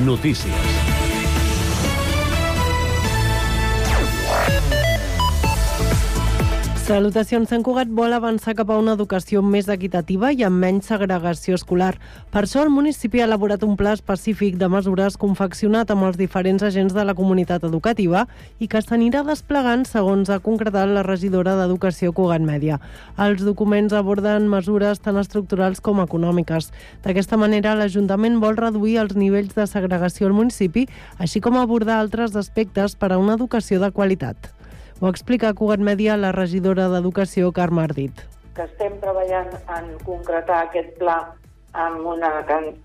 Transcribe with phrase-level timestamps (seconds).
[0.00, 1.07] Notícies.
[6.88, 7.50] Salutacions.
[7.52, 11.90] Sant Cugat vol avançar cap a una educació més equitativa i amb menys segregació escolar.
[12.32, 16.64] Per això el municipi ha elaborat un pla específic de mesures confeccionat amb els diferents
[16.64, 18.24] agents de la comunitat educativa
[18.56, 22.80] i que s'anirà desplegant segons ha concretat la regidora d'Educació Cugat Mèdia.
[23.20, 26.72] Els documents aborden mesures tant estructurals com econòmiques.
[27.04, 32.32] D'aquesta manera, l'Ajuntament vol reduir els nivells de segregació al municipi, així com abordar altres
[32.32, 34.56] aspectes per a una educació de qualitat.
[35.00, 38.24] Ho explica a Cugat Mèdia la regidora d'Educació, Carme Ardit.
[38.56, 41.14] Que estem treballant en concretar aquest pla
[41.78, 42.30] amb una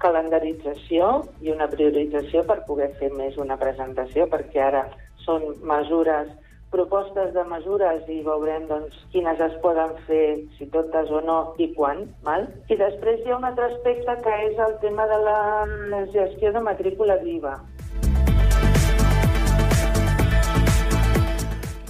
[0.04, 1.08] calendarització
[1.42, 4.84] i una priorització per poder fer més una presentació, perquè ara
[5.26, 6.30] són mesures
[6.74, 10.26] propostes de mesures i veurem doncs, quines es poden fer,
[10.60, 12.06] si totes o no, i quan.
[12.30, 12.46] Val?
[12.70, 16.62] I després hi ha un altre aspecte que és el tema de la gestió de
[16.70, 17.58] matrícula viva.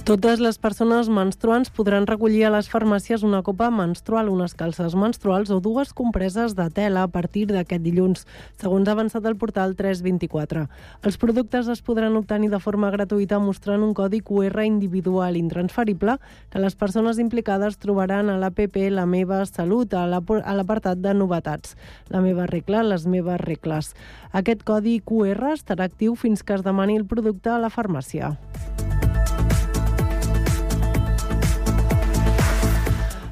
[0.04, 5.48] Totes les persones menstruants podran recollir a les farmàcies una copa menstrual, unes calces menstruals
[5.48, 8.26] o dues compreses de tela a partir d'aquest dilluns,
[8.60, 10.66] segons ha avançat el portal 324.
[11.08, 16.18] Els productes es podran obtenir de forma gratuïta mostrant un codi QR individual intransferible
[16.52, 21.78] que les persones implicades trobaran a l'APP La meva salut a l'apartat de novetats.
[22.12, 23.94] La meva regla, les meves regles.
[24.36, 28.34] Aquest codi QR estarà actiu fins que es demani el producte a la farmàcia.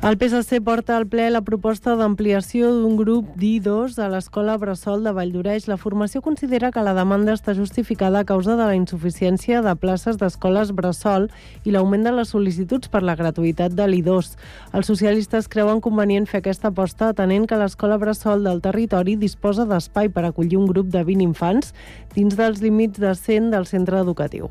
[0.03, 5.13] El PSC porta al ple la proposta d'ampliació d'un grup d'I2 a l'Escola Bressol de
[5.15, 5.69] Valldoreix.
[5.71, 10.19] La formació considera que la demanda està justificada a causa de la insuficiència de places
[10.19, 11.29] d'escoles Bressol
[11.63, 14.35] i l'augment de les sol·licituds per la gratuïtat de l'I2.
[14.75, 20.11] Els socialistes creuen convenient fer aquesta aposta atenent que l'Escola Bressol del territori disposa d'espai
[20.11, 21.71] per acollir un grup de 20 infants
[22.19, 24.51] dins dels límits de 100 del centre educatiu.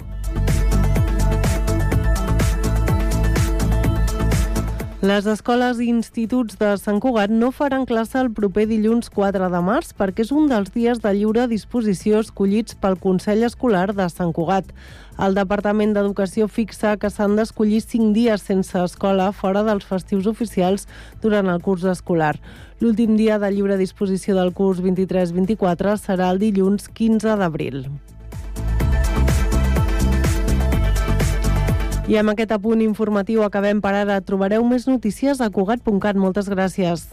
[5.01, 9.61] Les escoles i instituts de Sant Cugat no faran classe el proper dilluns 4 de
[9.65, 14.29] març perquè és un dels dies de lliure disposició escollits pel Consell Escolar de Sant
[14.37, 14.69] Cugat.
[15.17, 20.85] El Departament d'Educació fixa que s'han d'escollir 5 dies sense escola fora dels festius oficials
[21.25, 22.35] durant el curs escolar.
[22.77, 27.87] L'últim dia de lliure disposició del curs 23-24 serà el dilluns 15 d'abril.
[32.09, 34.21] I amb aquest apunt informatiu acabem per ara.
[34.25, 36.17] Trobareu més notícies a Cugat.cat.
[36.17, 37.05] Moltes gràcies.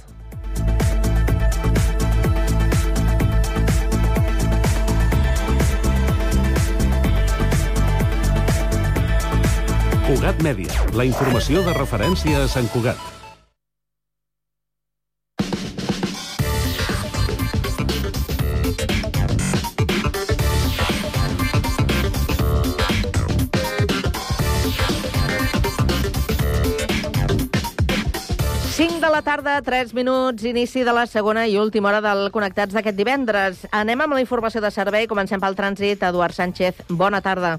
[10.09, 13.18] Cugat Mèdia, la informació de referència a Sant Cugat.
[29.19, 33.65] La tarda, 3 minuts, inici de la segona i última hora del Connectats d'aquest divendres.
[33.75, 35.09] Anem amb la informació de servei.
[35.11, 36.05] Comencem pel trànsit.
[36.07, 37.57] Eduard Sánchez, bona tarda.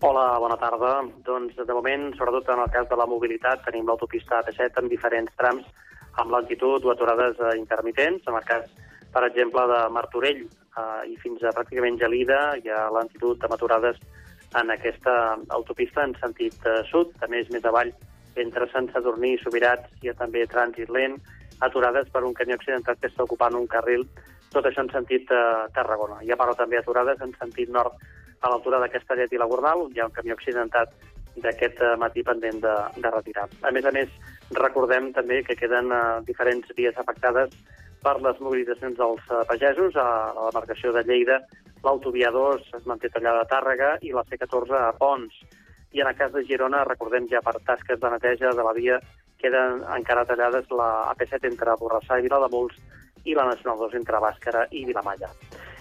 [0.00, 0.94] Hola, bona tarda.
[1.26, 5.36] Doncs, de moment, sobretot en el cas de la mobilitat, tenim l'autopista AP7 en diferents
[5.36, 5.68] trams
[6.16, 8.24] amb lentitud o aturades eh, intermitents.
[8.24, 8.64] En el cas,
[9.12, 14.00] per exemple, de Martorell eh, i fins a pràcticament Gelida hi ha lentitud amb aturades
[14.56, 17.12] en aquesta autopista en sentit eh, sud.
[17.20, 17.92] A més, més avall
[18.36, 21.18] entre Sant Sadurní i Subirats hi ha també trànsit lent,
[21.60, 24.06] aturades per un camió accidentat que està ocupant un carril,
[24.54, 25.42] tot això en sentit eh,
[25.74, 26.20] Tarragona.
[26.22, 27.96] Hi ha però també aturades en sentit nord
[28.40, 30.94] a l'altura d'aquesta llet i la Gornal, hi ha un camió accidentat
[31.44, 33.46] d'aquest eh, matí pendent de, de retirar.
[33.62, 34.10] A més a més,
[34.56, 37.54] recordem també que queden eh, diferents vies afectades
[38.02, 41.40] per les mobilitzacions dels eh, pagesos a, a la marcació de Lleida,
[41.84, 45.36] l'autovia 2 es manté tallada a Tàrrega i la C14 a Pons
[45.92, 49.00] i en el cas de Girona, recordem ja per tasques de neteja de la via,
[49.40, 52.76] queden encara tallades la AP7 entre Borrassà i Vilademuls
[53.24, 55.32] i la Nacional 2 entre Bàscara i Vilamalla.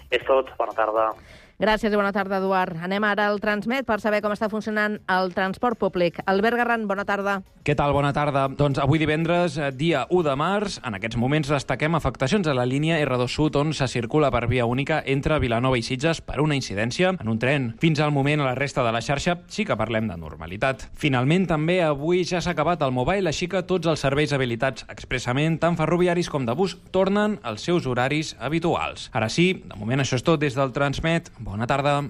[0.09, 1.11] És tot, bona tarda.
[1.59, 2.77] Gràcies i bona tarda, Eduard.
[2.87, 6.21] Anem ara al Transmet per saber com està funcionant el transport públic.
[6.23, 7.41] Albert Garran, bona tarda.
[7.67, 7.91] Què tal?
[7.91, 8.45] Bona tarda.
[8.47, 12.63] Doncs avui divendres, eh, dia 1 de març, en aquests moments destaquem afectacions a la
[12.65, 16.55] línia R2 Sud on se circula per via única entre Vilanova i Sitges per una
[16.55, 17.75] incidència en un tren.
[17.77, 20.87] Fins al moment, a la resta de la xarxa sí que parlem de normalitat.
[20.95, 25.59] Finalment, també avui ja s'ha acabat el mobile, així que tots els serveis habilitats expressament,
[25.59, 29.09] tant ferroviaris com de bus, tornen als seus horaris habituals.
[29.11, 31.29] Ara sí, de moment això és tot des del Transmet.
[31.49, 32.03] Bona tarda.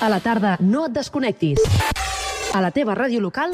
[0.00, 1.60] A la tarda, no et desconnectis.
[2.56, 3.52] A la teva ràdio local,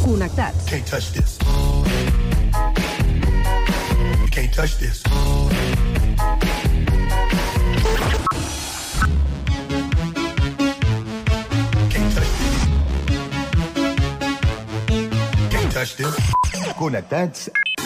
[0.00, 0.64] connectats.
[0.72, 1.36] Can't touch this.
[4.60, 5.02] touch this.
[11.90, 12.66] Can't touch this.
[15.50, 16.14] Can't touch this.
[16.76, 17.50] Connectats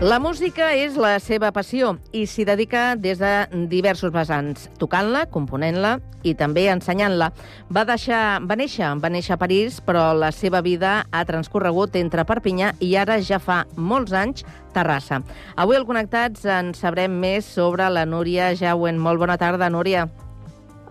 [0.00, 3.32] La música és la seva passió i s'hi dedica des de
[3.68, 7.28] diversos vessants, tocant-la, component-la i també ensenyant-la.
[7.68, 12.24] Va, deixar, va, néixer, va néixer a París, però la seva vida ha transcorregut entre
[12.24, 15.20] Perpinyà i ara ja fa molts anys Terrassa.
[15.60, 18.96] Avui al Connectats en sabrem més sobre la Núria Jauen.
[18.96, 20.08] Molt bona tarda, Núria.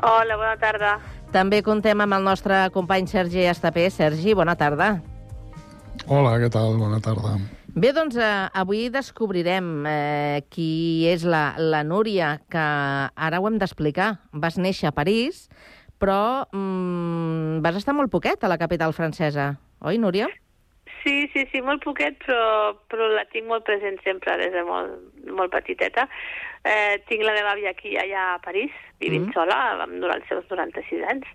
[0.06, 1.00] Hola, bona tarda.
[1.34, 3.90] També contem amb el nostre company Sergi Estapé.
[3.90, 5.00] Sergi, bona tarda.
[6.06, 6.78] Hola, què tal?
[6.78, 7.40] Bona tarda.
[7.80, 8.28] Bé, doncs eh,
[8.60, 14.10] avui descobrirem eh, qui és la, la Núria, que ara ho hem d'explicar.
[14.34, 15.46] Vas néixer a París,
[16.02, 20.28] però mm, vas estar molt poquet a la capital francesa, oi, Núria?
[21.06, 25.00] Sí, sí, sí, molt poquet, però, però la tinc molt present sempre des de molt,
[25.32, 26.10] molt petiteta.
[26.68, 29.38] Eh, tinc la meva àvia aquí allà a París, vivint mm.
[29.38, 31.32] sola, durant els seus 96 anys,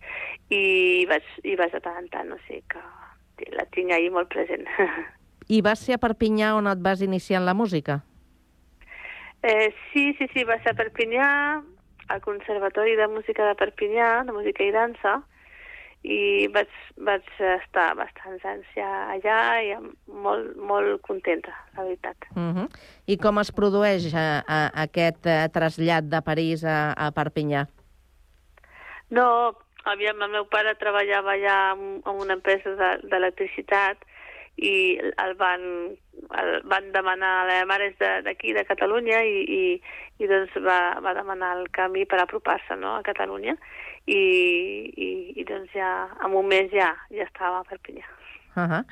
[0.53, 0.65] i
[1.09, 4.69] vaig, i vaig de tant en tant, o sigui que la tinc ahir molt present.
[5.49, 8.03] I vas ser a Perpinyà on et vas iniciar en la música?
[9.43, 11.29] Eh, sí, sí, sí, va ser a Perpinyà,
[12.09, 15.19] al Conservatori de Música de Perpinyà, de Música i Dansa,
[16.05, 19.71] i vaig, vaig estar bastants anys ja allà i
[20.09, 22.29] molt, molt contenta, la veritat.
[22.37, 22.69] Uh -huh.
[23.07, 27.67] I com es produeix a, a, aquest a, trasllat de París a, a Perpinyà?
[29.11, 34.14] No, aviam, el meu pare treballava allà en, en una empresa d'electricitat de,
[34.57, 35.65] i el van,
[36.39, 40.55] el van demanar, la meva mare és d'aquí, de, de Catalunya, i, i, i doncs
[40.63, 43.57] va, va demanar el canvi per apropar-se no, a Catalunya,
[44.07, 44.23] i,
[44.95, 45.11] i,
[45.41, 45.93] i doncs ja,
[46.25, 48.07] en un mes ja, ja estava a Perpinyà.
[48.55, 48.85] Uh -huh.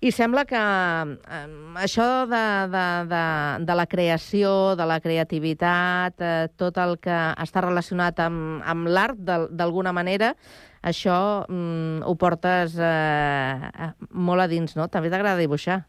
[0.00, 1.46] I sembla que eh,
[1.80, 3.24] això de, de, de,
[3.64, 9.16] de la creació, de la creativitat, eh, tot el que està relacionat amb, amb l'art,
[9.50, 10.34] d'alguna manera,
[10.86, 11.18] això
[11.48, 14.86] mm, ho portes eh, molt a dins, no?
[14.92, 15.82] També t'agrada dibuixar.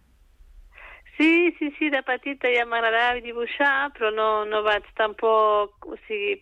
[1.18, 5.88] Sí, sí, sí, de petita ja m'agradava dibuixar, però no, no vaig tampoc...
[5.90, 6.36] O sigui,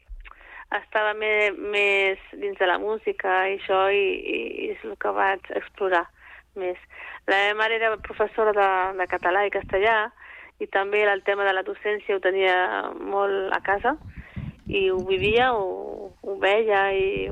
[0.75, 4.05] estava més, més dins de la música i això, i,
[4.35, 6.03] i és el que vaig explorar
[6.59, 6.79] més.
[7.27, 8.69] La meva mare era professora de,
[8.99, 9.95] de català i castellà
[10.59, 12.55] i també el tema de la docència ho tenia
[12.95, 13.95] molt a casa
[14.67, 17.27] i ho vivia, ho, ho veia i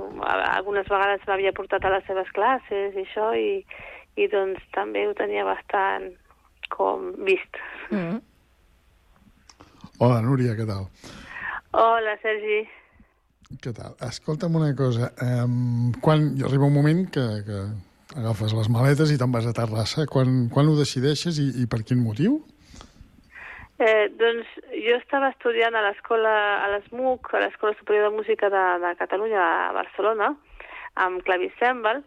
[0.53, 3.63] algunes vegades m'havia portat a les seves classes i això i,
[4.18, 6.11] i doncs també ho tenia bastant
[6.69, 7.57] com vist.
[7.90, 8.21] Mm -hmm.
[9.99, 10.87] Hola, Núria, què tal?
[11.71, 12.68] Hola, Sergi.
[13.61, 13.95] Què tal?
[14.02, 15.11] Escolta'm una cosa.
[15.21, 17.59] Um, quan arriba un moment que, que
[18.16, 20.06] agafes les maletes i te'n vas a Terrassa.
[20.06, 22.42] Quan, quan ho decideixes i, i per quin motiu?
[23.81, 28.63] Eh, doncs jo estava estudiant a l'escola, a l'ESMUC, a l'Escola Superior de Música de,
[28.83, 30.30] de Catalunya, a Barcelona,
[31.01, 32.03] amb clavicèmbal,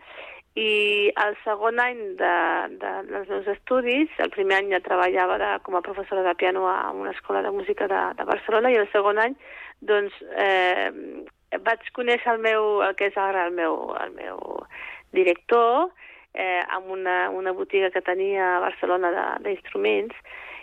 [0.56, 2.36] i el segon any de,
[2.80, 6.64] de, dels meus estudis, el primer any ja treballava de, com a professora de piano
[6.70, 9.34] a una escola de música de, de Barcelona, i el segon any,
[9.90, 10.88] doncs, eh,
[11.66, 14.40] vaig conèixer el meu, el que és ara el meu, el meu
[15.12, 15.90] director
[16.32, 19.10] eh, amb una, una botiga que tenia a Barcelona
[19.42, 20.14] d'instruments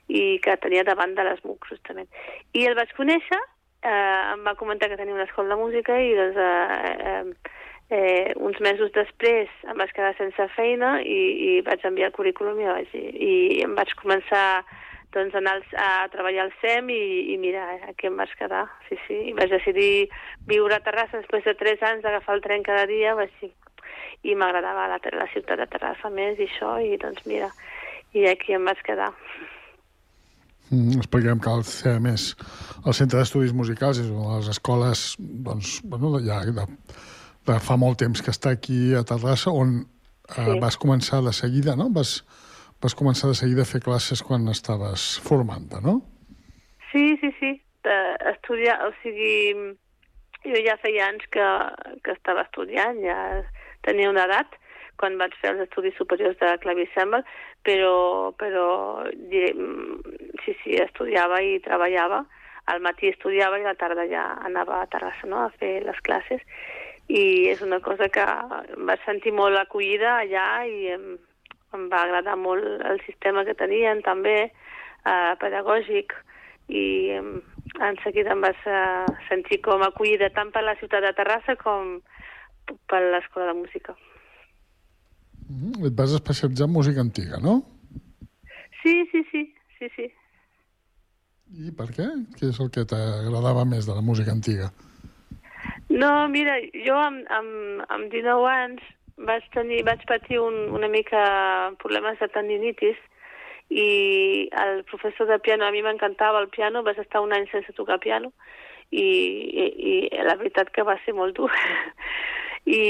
[0.08, 2.10] i que tenia davant de les MUC, justament.
[2.54, 3.40] I el vaig conèixer,
[3.84, 8.34] eh, em va comentar que tenia una escola de música i doncs, eh, eh, eh,
[8.36, 12.70] uns mesos després em vaig quedar sense feina i, i vaig enviar el currículum i,
[12.70, 14.64] vaig, i em vaig començar
[15.14, 18.66] doncs, anar al, a treballar al SEM i, i mira, aquí em vaig quedar.
[18.90, 20.10] Sí, sí, i vaig decidir
[20.50, 23.52] viure a Terrassa després de tres anys d'agafar el tren cada dia, vaig dir,
[24.24, 27.52] i m'agradava la, la ciutat de Terrassa més i això, i doncs mira,
[28.18, 29.12] i aquí em vaig quedar.
[30.74, 32.34] Mm, expliquem que el CMS,
[32.86, 36.66] el Centre d'Estudis Musicals, és una de les escoles doncs, bueno, ja de,
[37.50, 40.58] de fa molt temps que està aquí a Terrassa, on uh, Sí.
[40.64, 41.90] vas començar de seguida, no?
[41.94, 42.24] Vas,
[42.82, 46.00] vas començar de seguida a fer classes quan estaves formant-te, no?
[46.92, 47.54] Sí, sí, sí.
[47.84, 47.98] De
[48.32, 49.76] estudiar, o sigui,
[50.48, 51.48] jo ja feia anys que,
[52.04, 53.18] que estava estudiant, ja
[53.86, 54.58] tenia una edat
[55.02, 57.26] quan vaig fer els estudis superiors de clavicèmbal,
[57.64, 58.68] però, però
[59.08, 60.00] mm,
[60.44, 62.24] sí, sí, estudiava i treballava.
[62.72, 65.42] Al matí estudiava i a la tarda ja anava a Terrassa no?
[65.44, 66.44] a fer les classes
[67.12, 71.18] i és una cosa que em vaig sentir molt acollida allà i em,
[71.76, 76.16] em va agradar molt el sistema que tenien també, eh, pedagògic,
[76.70, 77.42] i em,
[77.82, 81.98] en seguida em vaig eh, sentir com acollida tant per la ciutat de Terrassa com
[82.88, 83.96] per l'Escola de Música.
[85.50, 87.62] Mm, et vas especialitzar en música antiga, no?
[88.82, 89.44] Sí, sí, sí,
[89.80, 90.10] sí, sí.
[91.54, 92.08] I per què?
[92.38, 94.72] Què és el que t'agradava més de la música antiga?
[95.90, 98.84] No, mira, jo amb, amb, amb 19 anys
[99.18, 101.24] vaig, tenir, vaig patir un, una mica
[101.84, 102.98] problemes de tendinitis
[103.70, 107.76] i el professor de piano, a mi m'encantava el piano, vaig estar un any sense
[107.78, 108.34] tocar piano
[108.90, 111.52] i, i, i la veritat que va ser molt dur.
[112.80, 112.82] I,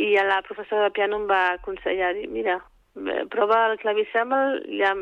[0.00, 2.56] I la professora de piano em va aconsellar, dir, mira,
[2.96, 4.94] eh, prova el clavicèmbal, ja,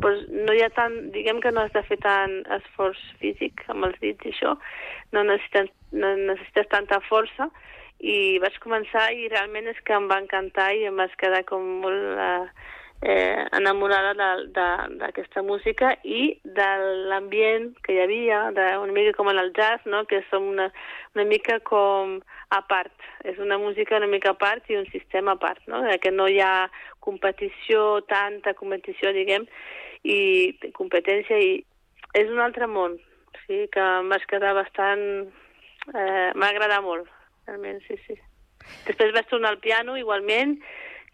[0.00, 3.90] pues, no hi ha tant, diguem que no has de fer tant esforç físic amb
[3.90, 4.56] els dits i això,
[5.12, 7.50] no necessites, no necessites tanta força,
[8.00, 11.64] i vaig començar i realment és que em va encantar i em vaig quedar com
[11.84, 12.48] molt eh,
[13.02, 16.68] eh, enamorada d'aquesta música i de
[17.10, 20.04] l'ambient que hi havia, de, una mica com en el jazz, no?
[20.06, 20.70] que som una,
[21.14, 22.18] una mica com
[22.50, 22.94] a part.
[23.24, 25.82] És una música una mica a part i un sistema a part, no?
[25.82, 26.68] De que no hi ha
[27.00, 29.46] competició, tanta competició, diguem,
[30.04, 31.58] i competència, i
[32.14, 32.96] és un altre món.
[33.44, 35.04] Sigui que em vaig quedar bastant...
[35.86, 37.06] Eh, M'ha agradat molt,
[37.46, 38.16] realment, sí, sí.
[38.88, 40.56] Després vaig tornar al piano, igualment,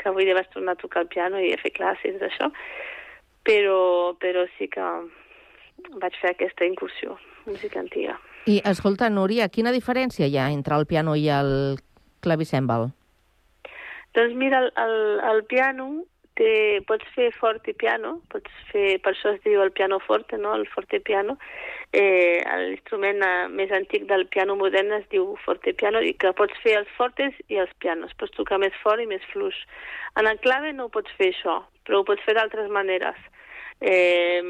[0.03, 2.51] que avui dia vaig tornar a tocar el piano i a fer classes d'això,
[3.47, 3.79] però,
[4.23, 4.89] però sí que
[6.03, 7.17] vaig fer aquesta incursió,
[7.47, 8.19] música antiga.
[8.51, 11.53] I, escolta, Núria, quina diferència hi ha entre el piano i el
[12.23, 12.91] clavicèmbal?
[14.17, 14.97] Doncs mira, el, el,
[15.31, 15.87] el piano
[16.39, 20.39] té, pots fer fort i piano, pots fer, per això es diu el piano forte,
[20.41, 20.55] no?
[20.59, 21.39] el forte piano.
[21.93, 26.57] Eh, L'instrument eh, més antic del piano modern es diu forte piano i que pots
[26.65, 29.59] fer els fortes i els pianos, pots tocar més fort i més fluix.
[30.17, 33.19] En el clave no ho pots fer això, però ho pots fer d'altres maneres.
[33.81, 34.41] Eh,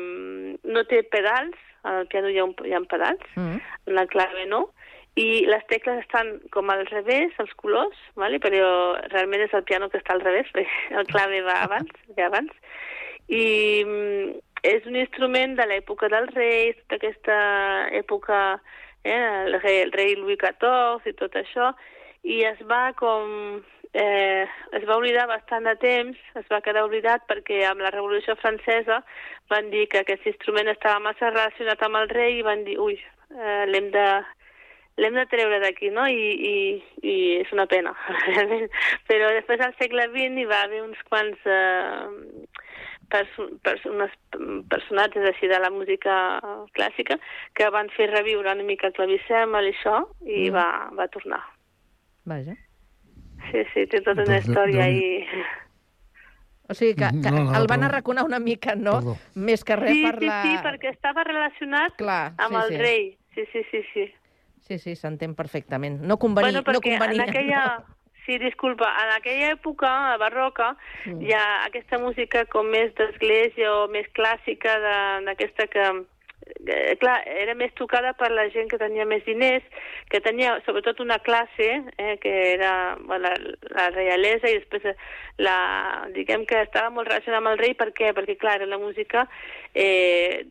[0.62, 3.58] no té pedals, en el piano hi ha, un, hi ha pedals, Mm.
[3.86, 4.68] en la clave no,
[5.16, 8.38] i les tecles estan com al revés, els colors, vale?
[8.38, 12.22] però realment és el piano que està al revés, perquè el clave va abans, ve
[12.22, 12.52] abans.
[13.28, 17.36] I mm, és un instrument de l'època dels reis, d'aquesta
[17.98, 18.38] època,
[19.02, 21.72] eh, el, rei, el rei Louis XIV i tot això,
[22.22, 23.62] i es va com...
[23.92, 28.32] Eh, es va oblidar bastant de temps, es va quedar oblidat perquè amb la Revolució
[28.40, 29.02] Francesa
[29.52, 32.94] van dir que aquest instrument estava massa relacionat amb el rei i van dir, ui,
[33.36, 34.06] eh, l'hem de,
[34.96, 36.06] l'hem de treure d'aquí, no?
[36.08, 36.54] I, i,
[37.04, 37.92] I és una pena,
[38.30, 38.64] realment.
[39.10, 42.48] Però després al segle XX hi va haver uns quants eh,
[43.12, 44.12] perso persones,
[44.72, 46.14] personatges així de la música
[46.76, 47.18] clàssica
[47.58, 50.54] que van fer reviure una mica el clavicèmbal i això, i Mm.
[50.56, 51.42] va, va tornar.
[52.24, 52.56] Vaja.
[53.50, 55.28] Sí, sí, té tota una Doncs història i...
[56.70, 58.92] O sigui que, que No, no, el van arraconar una mica, no?
[59.00, 59.16] Perdó.
[59.34, 60.36] Més que res Sí, per sí, la...
[60.46, 62.76] sí, perquè estava relacionat Clar, amb sí, el sí.
[62.80, 63.02] rei.
[63.34, 64.04] Sí, sí, sí, sí.
[64.62, 65.98] Sí, sí, s'entén perfectament.
[66.06, 67.24] No convenia, bueno, perquè no convenia.
[67.24, 67.64] en aquella...
[67.82, 67.98] no.
[68.24, 70.76] Sí, disculpa, en aquella època, a barroca,
[71.06, 71.22] Mm.
[71.22, 74.76] hi ha aquesta música com més d'església o més clàssica,
[75.26, 75.86] d'aquesta que,
[76.66, 79.64] eh, clar, era més tocada per la gent que tenia més diners,
[80.08, 83.34] que tenia sobretot una classe, eh, que era bueno, la,
[83.74, 84.94] la reialesa, i després eh,
[85.38, 88.12] la, diguem que estava molt relacionada amb el rei, per què?
[88.14, 89.26] Perquè, clar, era la música
[89.74, 90.46] eh,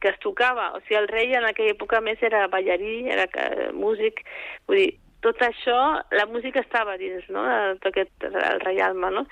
[0.00, 3.28] que es tocava, o sigui, el rei en aquella època més era ballarí, era
[3.74, 4.24] músic,
[4.66, 5.76] vull dir, tot això,
[6.14, 9.24] la música estava dins, no?, de tot aquest, el reialme, no?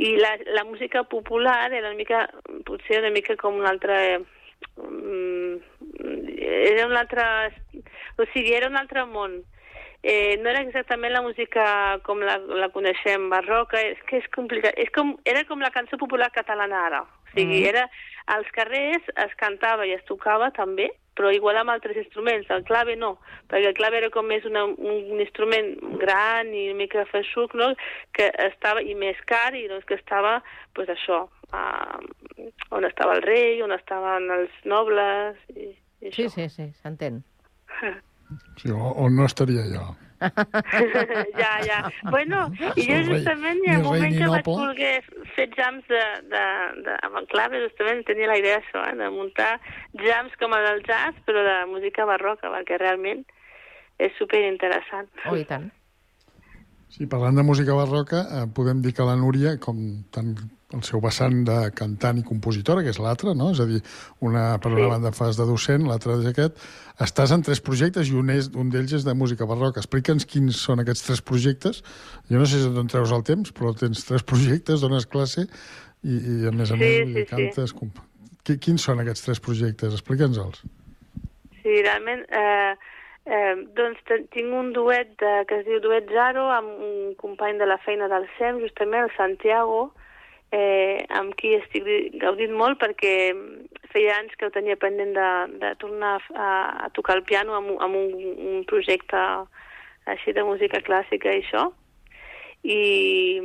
[0.00, 2.24] I la, la música popular era una mica,
[2.64, 4.22] potser una mica com un altre...
[4.76, 5.56] mm,
[6.44, 7.26] era un altre...
[8.16, 9.42] O sigui, era un altre món.
[10.04, 11.64] Eh, no era exactament la música
[12.04, 14.76] com la, la coneixem, barroca, és que és complicat.
[14.80, 17.04] És com, era com la cançó popular catalana ara.
[17.34, 17.68] Sigui, Mhm.
[17.68, 17.90] era,
[18.26, 22.48] als carrers es cantava i es tocava també, però igual amb altres instruments.
[22.50, 26.78] El clave no, perquè el clave era com més una, un instrument gran i una
[26.78, 27.74] mica feixuc, no?,
[28.12, 30.42] que estava, i més car, i doncs que estava,
[30.74, 32.00] pues això, uh,
[32.70, 36.30] on estava el rei, on estaven els nobles, i, i Sí, això.
[36.30, 37.22] sí, sí, s'entén.
[38.56, 39.82] Sí, o, o no estaria jo.
[41.42, 41.78] ja, ja.
[42.10, 44.94] Bueno, i jo justament hi ha moments ni que vaig voler
[45.36, 46.02] fer jams de,
[46.32, 46.44] de,
[46.86, 49.52] de, amb en clave, justament tenia la idea això, eh, de muntar
[50.00, 53.24] jams com el del jazz, però de música barroca, perquè realment
[54.02, 55.10] és superinteressant.
[55.30, 55.70] Oh, i tant.
[56.94, 59.80] Sí, parlant de música barroca, eh, podem dir que la Núria, com
[60.14, 60.36] tant
[60.74, 63.52] el seu vessant de cantant i compositora, que és l'altre, no?
[63.54, 63.80] És a dir,
[64.20, 64.90] una, per una Sí.
[64.90, 66.58] banda fas de docent, l'altra és aquest.
[67.00, 69.80] Estàs en tres projectes i un és- un d'ells és de música barroca.
[69.80, 71.82] Explica'ns quins són aquests tres projectes.
[72.30, 75.46] Jo no sé d'on treus el temps, però tens tres projectes, dones classe
[76.04, 77.26] i, i a més a Sí, més, sí, sí.
[77.26, 77.72] cantes...
[77.74, 78.02] comp-
[78.44, 79.94] Qui- Quins són aquests tres projectes?
[79.94, 80.60] Explica'ns-els.
[81.62, 82.26] Sí, realment...
[82.28, 82.74] Eh,
[83.24, 84.02] eh, doncs
[84.34, 88.04] tinc un duet de, que es diu Duet Zaro amb un company de la feina
[88.12, 89.94] del SEM, justament el Santiago,
[90.52, 93.14] eh, amb qui estic di- gaudint molt perquè
[93.94, 95.30] feia anys que ho tenia pendent de,
[95.62, 96.50] de tornar a,
[96.86, 98.12] a tocar el piano amb, amb un,
[98.58, 99.20] un projecte
[100.10, 101.68] així de música clàssica i això.
[102.64, 103.40] I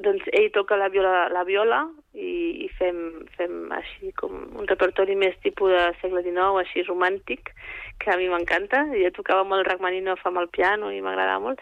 [0.00, 1.80] doncs ell toca la viola, la viola
[2.14, 3.00] i, i fem,
[3.36, 7.52] fem així com un repertori més tipus de segle XIX, així romàntic,
[8.00, 8.86] que a mi m'encanta.
[8.94, 11.60] Jo tocava molt Rachmaninoff amb el piano i m'agradava molt.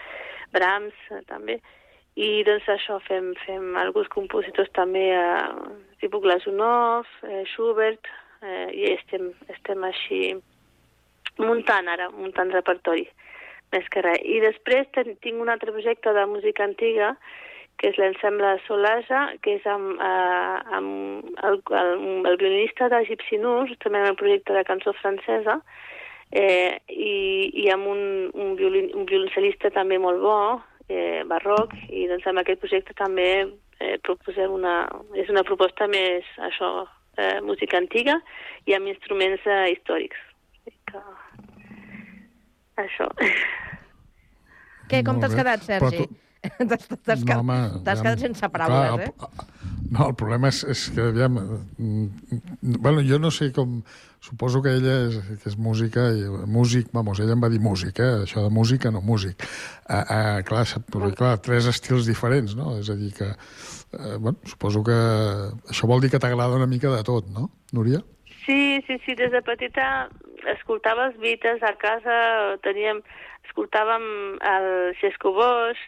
[0.54, 0.96] Brahms
[1.28, 1.58] també.
[2.18, 8.08] I doncs això, fem, fem alguns compositors també, eh, tipus Glazunov, eh, Schubert,
[8.42, 10.22] eh, i estem, estem així
[11.38, 13.06] muntant ara, muntant repertori,
[13.72, 14.18] més que res.
[14.24, 17.12] I després ten, tinc un altre projecte de música antiga,
[17.78, 21.92] que és l'ensemble Solaja, que és amb, eh, amb el, el,
[22.26, 25.60] el violinista de Gypsy Nus, també en el projecte de cançó francesa,
[26.32, 27.14] eh, i,
[27.62, 28.02] i amb un,
[28.34, 30.40] un, violin, un violoncel·lista també molt bo,
[30.88, 33.28] eh, barroc, i doncs amb aquest projecte també
[33.80, 34.76] eh, proposem una,
[35.14, 36.86] és una proposta més, això,
[37.18, 38.18] eh, música antiga
[38.66, 40.16] i amb instruments eh, històrics.
[40.88, 41.02] Que...
[42.78, 43.08] Això.
[44.88, 46.06] Què, com t'has quedat, Però Sergi?
[46.06, 46.27] tu-
[46.68, 49.12] T'has t'has No, quedat, quedat sense paraules, clar, eh?
[49.12, 49.56] el-
[49.88, 51.38] No, el problema és, és que, aviam...
[51.78, 53.80] mm, Bueno, jo no sé com...
[54.20, 58.00] Suposo que ella és, que és música, i músic, vamos, ella em va dir músic,
[58.02, 58.24] eh?
[58.26, 59.44] això de música, no músic.
[59.86, 62.74] Ah, ah, clar, perquè, clar, tres estils diferents, no?
[62.82, 64.98] És a dir que, eh, bueno, suposo que
[65.70, 68.02] això vol dir que t'agrada una mica de tot, no, Núria?
[68.44, 70.08] Sí, sí, sí, des de petita
[70.56, 72.18] escoltava els Beatles a casa,
[72.66, 72.98] teníem,
[73.46, 74.02] escoltàvem
[74.50, 75.78] el Xesco Bosch,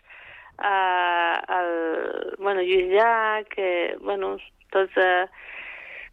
[0.62, 4.37] eh, el, bueno, Lluís Llach, eh, bueno,
[4.70, 5.27] tots, eh,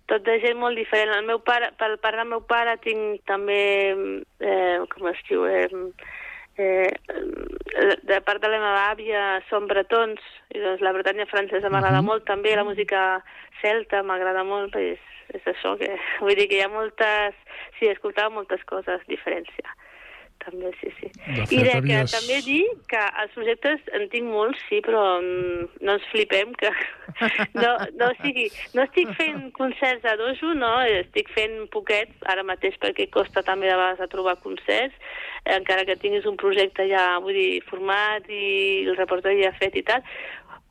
[0.08, 1.14] tot de gent molt diferent.
[1.16, 3.64] El meu pare, pel part del meu pare tinc també,
[4.40, 5.68] eh, com es diu, eh,
[6.58, 6.92] eh,
[8.04, 10.22] de part de la meva àvia són bretons,
[10.56, 13.22] i doncs la Bretanya francesa m'agrada molt, també la música
[13.62, 15.02] celta m'agrada molt, és,
[15.36, 15.92] és això, que
[16.24, 17.36] vull dir que hi ha moltes...
[17.78, 19.76] Sí, escoltava moltes coses diferents, ja.
[20.48, 21.10] També, sí, sí.
[21.28, 24.80] De I fet, de que havies- també dir que els projectes en tinc molts, sí,
[24.86, 26.72] però mm, no ens flipem, que
[27.60, 32.46] no, no, o sigui, no estic fent concerts a dojo, no, estic fent poquets, ara
[32.48, 34.96] mateix perquè costa també de vegades a trobar concerts,
[35.58, 39.84] encara que tinguis un projecte ja, vull dir, format i el repertori ja fet i
[39.88, 40.04] tal,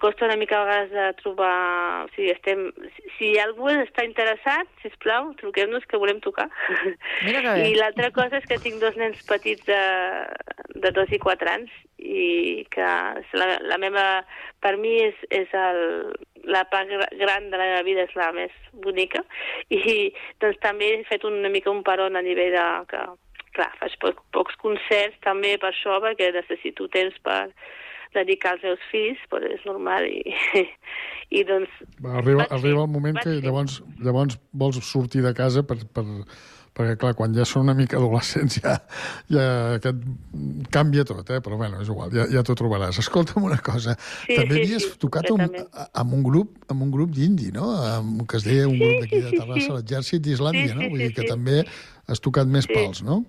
[0.02, 2.04] costa una mica a vegades de trobar...
[2.04, 2.66] O sigui, estem...
[3.16, 6.48] Si, algú està interessat, si plau, truquem-nos que volem tocar.
[7.24, 7.66] Mira que bé.
[7.70, 9.82] I l'altra cosa és que tinc dos nens petits de,
[10.84, 12.88] de dos i quatre anys i que
[13.40, 14.06] la, la meva...
[14.64, 15.80] Per mi és, és el,
[16.48, 18.52] la part gra- gran de la meva vida, és la més
[18.84, 19.22] bonica.
[19.70, 20.10] I
[20.42, 22.66] doncs també he fet una mica un peron a nivell de...
[22.90, 23.04] que,
[23.56, 27.46] clar, faig poc, pocs concerts també per això, perquè necessito temps per
[28.16, 30.34] dedicar als meus fills, però és normal i,
[31.38, 31.72] i doncs...
[32.16, 36.04] Arriba, arriba el moment que llavors, llavors vols sortir de casa per, per,
[36.76, 38.74] perquè, clar, quan ja són una mica adolescents ja,
[39.32, 39.46] ja
[39.78, 40.02] aquest,
[40.74, 41.40] canvia tot, eh?
[41.44, 43.00] però bueno, és igual, ja, ja t'ho trobaràs.
[43.02, 46.92] Escolta'm una cosa, Sí, també sí, havies sí, tocat amb, amb un grup amb un
[46.92, 47.70] grup d'indi, no?
[47.94, 49.72] Amb, que es deia un grup d'aquí de Terrassa, sí.
[49.78, 50.90] l'exèrcit d'Islàndia, Sí, no?
[50.92, 51.32] Vull sí, dir que sí.
[51.32, 51.62] també
[52.06, 52.74] has tocat més Sí.
[52.76, 53.22] pals, no?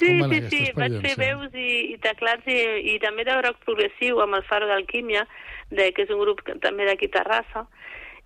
[0.00, 2.58] Sí, sí, sí, vaig fer veus i, i teclats i,
[2.94, 5.26] i també de rock progressiu amb el Faro d'Alquímia,
[5.70, 7.66] de, que és un grup que, també d'aquí a Terrassa,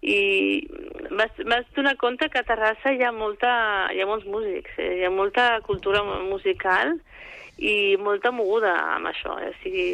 [0.04, 0.20] i
[1.16, 3.52] vas, vas donar compte que a Terrassa hi ha, molta,
[3.92, 5.00] hi ha molts músics, eh?
[5.00, 6.98] hi ha molta cultura musical
[7.56, 9.38] i molta moguda amb això.
[9.40, 9.52] Eh?
[9.52, 9.86] O sigui,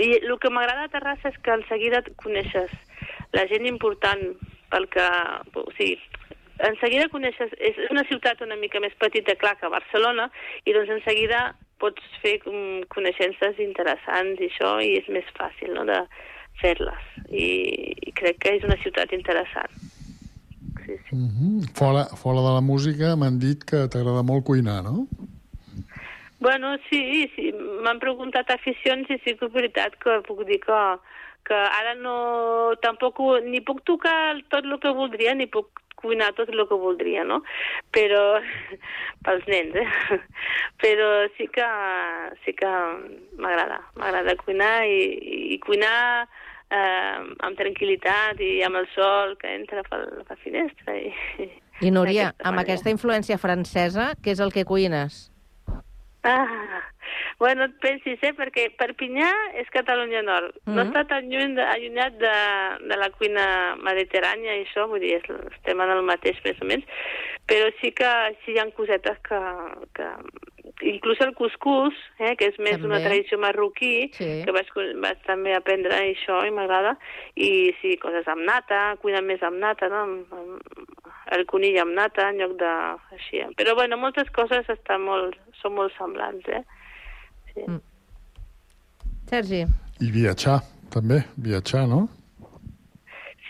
[0.00, 2.72] I el que m'agrada a Terrassa és que en seguida et coneixes
[3.36, 4.30] la gent important
[4.72, 5.06] pel que...
[5.60, 5.98] O sigui,
[6.68, 7.52] en seguida coneixes...
[7.58, 10.30] És una ciutat una mica més petita, clar, que Barcelona,
[10.64, 15.72] i doncs en seguida pots fer com, coneixences interessants i això, i és més fàcil,
[15.74, 16.02] no?, de
[16.60, 17.06] fer-les.
[17.32, 17.46] I,
[18.10, 19.72] I crec que és una ciutat interessant.
[20.84, 21.16] Sí, sí.
[21.16, 21.68] Mm -hmm.
[21.78, 25.06] fora, fora de la música m'han dit que t'agrada molt cuinar, no?
[26.40, 27.52] Bueno, sí, sí.
[27.84, 30.80] m'han preguntat aficions i sí que és veritat que puc dir que,
[31.44, 32.74] que ara no...
[32.80, 35.68] Tampoc ho- ni puc tocar tot el que voldria ni puc
[36.02, 37.42] cuinar tot el que voldria, no?
[37.94, 38.24] Però...
[39.24, 40.20] pels nens, eh?
[40.82, 41.66] Però sí que,
[42.44, 42.70] sí que
[43.40, 43.80] m'agrada.
[44.00, 45.00] M'agrada cuinar i,
[45.54, 46.24] i cuinar
[46.70, 50.96] eh, amb tranquil·litat i amb el sol que entra per la finestra.
[50.96, 52.66] I, I Núria, d'aquesta amb manera.
[52.66, 55.26] aquesta influència francesa, què és el que cuines?
[56.24, 56.80] Ah,
[57.38, 58.32] bueno, et pensis, eh?
[58.36, 59.30] Perquè Perpinyà
[59.62, 60.54] és Catalunya Nord.
[60.66, 60.90] No Mhm.
[60.90, 62.34] està tan lluny, de, allunyat de,
[62.88, 65.16] de la cuina mediterrània i això, vull dir,
[65.52, 66.84] estem en el mateix més o menys,
[67.48, 68.10] però sí que
[68.44, 69.40] sí hi ha cosetes que...
[69.94, 70.08] que
[70.82, 72.86] inclús el cuscús, eh, que és més També.
[72.88, 74.28] una tradició marroquí, Sí.
[74.46, 74.68] que vaig,
[75.02, 76.96] vaig també aprendre això i m'agrada,
[77.36, 79.96] i sí, coses amb nata, cuina més amb nata, no?
[80.06, 80.62] Amb, amb,
[81.36, 82.70] el conill amb nata en lloc de...
[83.12, 83.42] Així.
[83.56, 86.62] Però, bueno, moltes coses estan molt, són molt semblants, eh?
[87.66, 87.80] Sí.
[89.30, 89.64] Sergi.
[90.00, 90.60] I viatjar,
[90.94, 92.06] també, viatjar, no?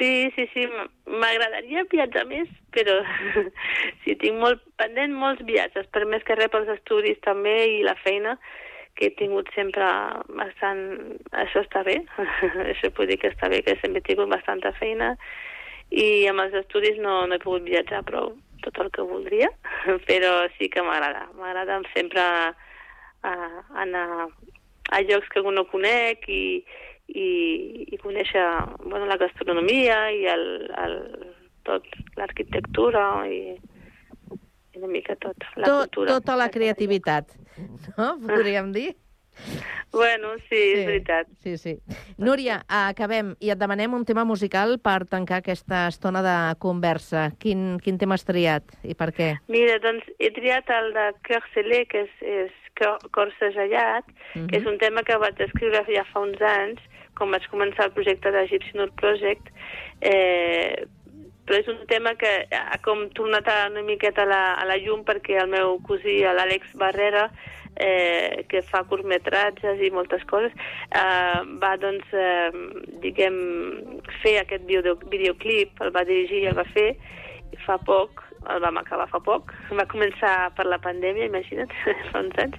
[0.00, 0.64] Sí, sí, sí,
[1.20, 2.96] m'agradaria viatjar més, però
[4.02, 7.96] sí, tinc molt pendent molts viatges, per més que rep els estudis també i la
[8.00, 8.38] feina,
[8.96, 9.86] que he tingut sempre
[10.36, 10.82] bastant...
[11.42, 12.00] Això està bé,
[12.72, 15.14] això puc dir que està bé, que sempre he tingut bastanta feina
[15.90, 19.48] i amb els estudis no, no he pogut viatjar prou tot el que voldria,
[20.08, 21.26] però sí que m'agrada.
[21.38, 22.24] M'agrada sempre
[23.24, 24.06] uh, anar
[24.90, 26.64] a llocs que no conec i,
[27.08, 27.28] i,
[27.90, 28.44] i conèixer
[28.84, 30.46] bueno, la gastronomia i el,
[30.84, 30.96] el,
[31.66, 31.86] tot
[32.18, 36.16] l'arquitectura i, i una mica tot, la Tot, cultura.
[36.18, 37.36] tota la creativitat,
[37.96, 38.16] no?
[38.26, 38.90] Podríem dir.
[39.92, 41.26] Bueno, sí, és veritat.
[41.42, 41.72] Sí, sí.
[42.20, 47.30] Núria, acabem i et demanem un tema musical per tancar aquesta estona de conversa.
[47.42, 49.30] Quin, quin tema has triat i per què?
[49.50, 52.59] Mira, doncs he triat el de Cœur Celé, que és, és
[53.10, 54.48] Cor Segellat, Mhm.
[54.48, 56.80] que és un tema que vaig escriure ja fa uns anys,
[57.16, 59.50] quan vaig començar el projecte de Gypsy Note Project,
[60.00, 60.86] eh,
[61.46, 65.04] però és un tema que ha com tornat una miqueta a la, a la llum
[65.04, 67.30] perquè el meu cosí, l'Àlex Barrera,
[67.76, 70.52] eh, que fa curtmetratges i moltes coses,
[70.92, 72.50] eh, va, doncs, eh,
[73.02, 76.96] diguem, fer aquest video, videoclip, el va dirigir i el va fer
[77.66, 81.72] fa poc, el vam acabar fa poc, va començar per la pandèmia, imagina't,
[82.10, 82.56] fa uns anys,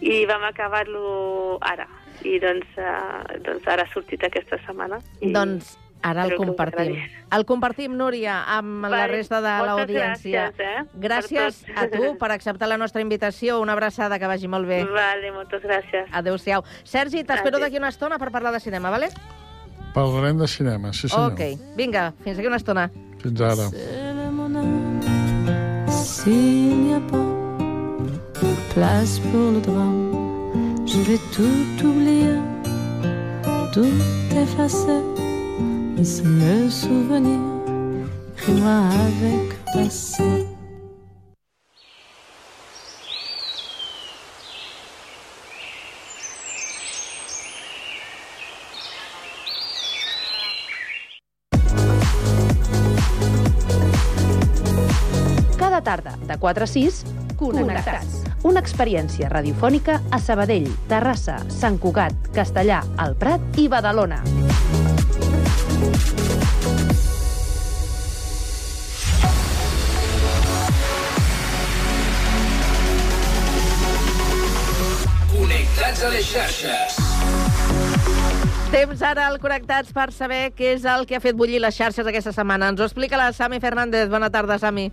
[0.00, 1.86] i vam acabar-lo ara.
[2.26, 4.98] I doncs, eh, doncs ara ha sortit aquesta setmana.
[5.20, 5.30] I...
[5.32, 6.94] Doncs ara el compartim.
[7.32, 10.46] El compartim, Núria, amb la Vale, resta de l'audiència.
[10.50, 13.60] gràcies, eh, Gràcies a tu per acceptar la nostra invitació.
[13.60, 14.82] Una abraçada, que vagi molt bé.
[14.88, 16.08] Vale, moltes gràcies.
[16.12, 16.64] Adéu-siau.
[16.84, 19.10] Sergi, t'espero d'aquí una estona per parlar de cinema, vale?
[19.94, 21.32] Parlarem de cinema, sí senyor.
[21.32, 22.90] Ok, vinga, fins aquí una estona.
[23.20, 23.66] Fins ara.
[26.30, 27.26] S'il n'y a pas
[28.40, 30.12] de place pour le drame,
[30.86, 32.38] je vais tout oublier,
[33.72, 33.98] tout
[34.30, 35.02] effacer.
[35.98, 37.40] Et si le souvenir
[38.46, 40.46] rima avec passé.
[56.40, 57.04] 446
[57.40, 58.24] Connectats.
[58.44, 64.22] Una experiència radiofònica a Sabadell, Terrassa, Sant Cugat, Castellà, El Prat i Badalona.
[75.32, 76.96] Connectats a les xarxes.
[78.70, 82.06] Temps ara al Connectats per saber què és el que ha fet bullir les xarxes
[82.06, 82.68] aquesta setmana.
[82.70, 84.08] Ens ho explica la Sami Fernández.
[84.12, 84.90] Bona tarda, Sami.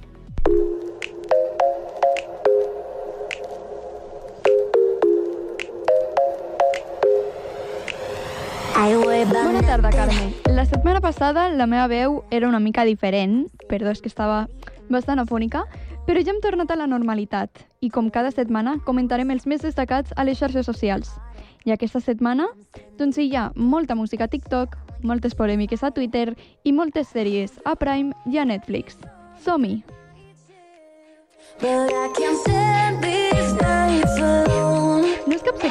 [9.25, 10.31] Bona tarda, Carme.
[10.45, 14.43] La setmana passada la meva veu era una mica diferent, perdó, és que estava
[14.93, 15.63] bastant afònica,
[16.05, 20.13] però ja hem tornat a la normalitat i com cada setmana comentarem els més destacats
[20.15, 21.09] a les xarxes socials.
[21.65, 22.45] I aquesta setmana,
[23.01, 27.73] doncs hi ha molta música a TikTok, moltes polèmiques a Twitter i moltes sèries a
[27.75, 29.01] Prime i a Netflix.
[29.41, 29.81] Som-hi!
[31.63, 32.76] No és cap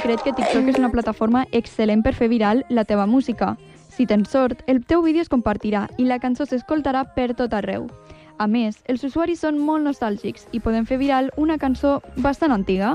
[0.07, 3.57] secret que TikTok és una plataforma excel·lent per fer viral la teva música.
[3.91, 7.89] Si tens sort, el teu vídeo es compartirà i la cançó s'escoltarà per tot arreu.
[8.39, 12.95] A més, els usuaris són molt nostàlgics i poden fer viral una cançó bastant antiga.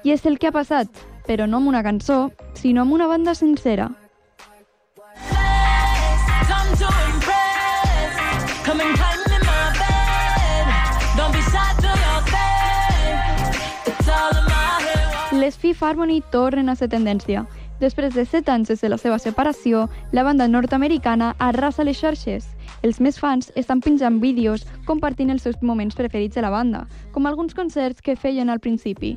[0.00, 0.88] I és el que ha passat,
[1.28, 3.90] però no amb una cançó, sinó amb una banda sencera.
[15.46, 17.44] Les Fifth Harmony tornen a ser tendència.
[17.78, 22.48] Després de 7 anys des de la seva separació, la banda nord-americana arrasa les xarxes.
[22.82, 27.30] Els més fans estan penjant vídeos compartint els seus moments preferits de la banda, com
[27.30, 29.14] alguns concerts que feien al principi.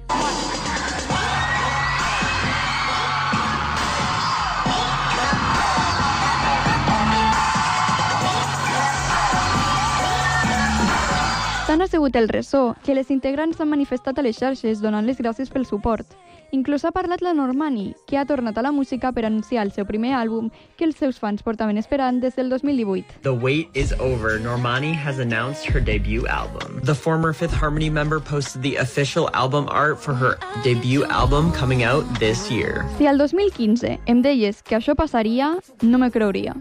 [11.69, 15.19] Tant ha sigut el ressò que les integrants s'han manifestat a les xarxes donant les
[15.21, 16.15] gràcies pel suport.
[16.49, 19.85] Inclús ha parlat la Normani, que ha tornat a la música per anunciar el seu
[19.85, 20.47] primer àlbum
[20.79, 23.21] que els seus fans portaven esperant des del 2018.
[23.21, 24.39] The wait is over.
[24.41, 26.81] Normani has announced her debut album.
[26.81, 31.83] The former Fifth Harmony member posted the official album art for her debut album coming
[31.83, 32.81] out this year.
[32.97, 36.57] Si al 2015 em deies que això passaria, no me creuria.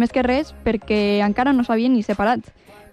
[0.00, 2.40] Més que res perquè encara no s'havien ni separat.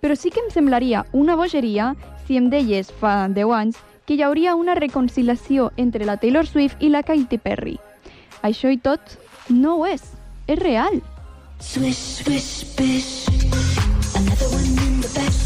[0.03, 1.93] Però sí que em semblaria una bogeria
[2.27, 6.83] si em deies fa 10 anys que hi hauria una reconciliació entre la Taylor Swift
[6.83, 7.77] i la Katy Perry.
[8.43, 9.15] Això i tot
[9.47, 10.03] no ho és,
[10.51, 10.99] és real.
[11.63, 13.31] Swish, swish, bish.
[14.19, 15.42] Another one in the basket.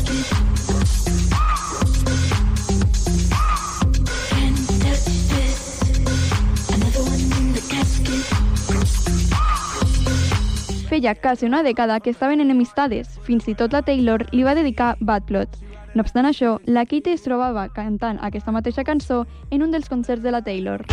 [10.88, 13.17] Feia quasi una dècada que estaven enemistades.
[13.26, 15.60] Fins i tot la Taylor li va dedicar Bad Blood.
[15.95, 20.23] No obstant això, la Kitty es trobava cantant aquesta mateixa cançó en un dels concerts
[20.23, 20.88] de la Taylor.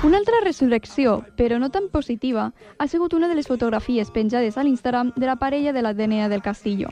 [0.00, 4.62] Una altra resurrecció, però no tan positiva, ha sigut una de les fotografies penjades a
[4.62, 6.90] l'Instagram de la parella de la DNA del Castillo.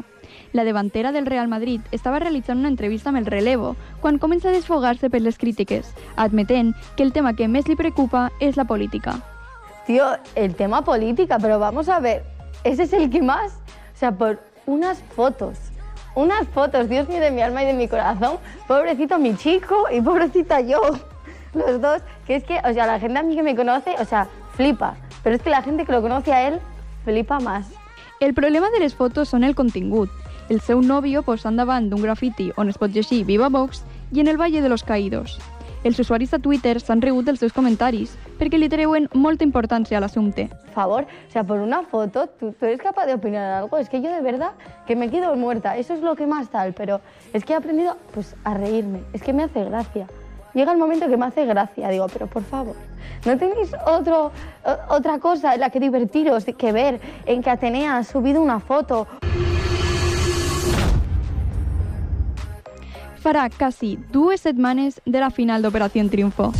[0.52, 4.56] La davantera del Real Madrid estava realitzant una entrevista amb el relevo quan comença a
[4.56, 9.20] desfogar-se per les crítiques, admetent que el tema que més li preocupa és la política.
[9.86, 12.24] Tío, el tema política, pero vamos a ver,
[12.64, 13.52] ese es el que más,
[13.94, 15.70] o sea, por unas fotos,
[16.16, 20.00] unas fotos, Dios mío de mi alma y de mi corazón, pobrecito mi chico y
[20.00, 20.80] pobrecita yo,
[21.56, 24.04] los dos, que es que, o sea, la gente a mí que me conoce, o
[24.04, 26.60] sea, flipa, pero es que la gente que lo conoce a él,
[27.04, 27.68] flipa más.
[28.20, 30.08] El problema de les fotos són el contingut.
[30.48, 33.82] El seu nòvio posant davant d'un grafiti on es pot llegir Viva Vox
[34.14, 35.36] i en el Valle de los Caídos.
[35.84, 40.00] Els usuaris de Twitter s'han rigut dels seus comentaris perquè li treuen molta importància a
[40.00, 40.48] l'assumpte.
[40.48, 43.76] Por favor, o sea, por una foto, ¿tú, tú eres capaz de opinar algo.
[43.76, 44.52] Es que yo de verdad
[44.86, 45.76] que me quedo muerta.
[45.76, 47.00] Eso es lo que más tal, pero
[47.32, 49.00] es que he aprendido pues a reírme.
[49.12, 50.06] Es que me hace gracia.
[50.56, 51.90] Llega el momento que me hace gracia.
[51.90, 52.74] Digo, pero por favor,
[53.26, 54.32] ¿no tenéis otro,
[54.88, 59.06] otra cosa en la que divertiros, que ver en que Atenea ha subido una foto?
[63.22, 66.52] Farà quasi dues setmanes de la final d'Operació Triunfo.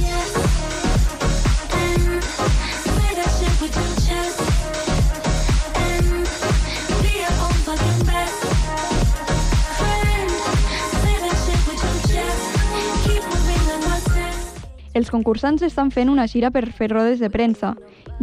[14.96, 17.74] Els concursants estan fent una gira per fer rodes de premsa.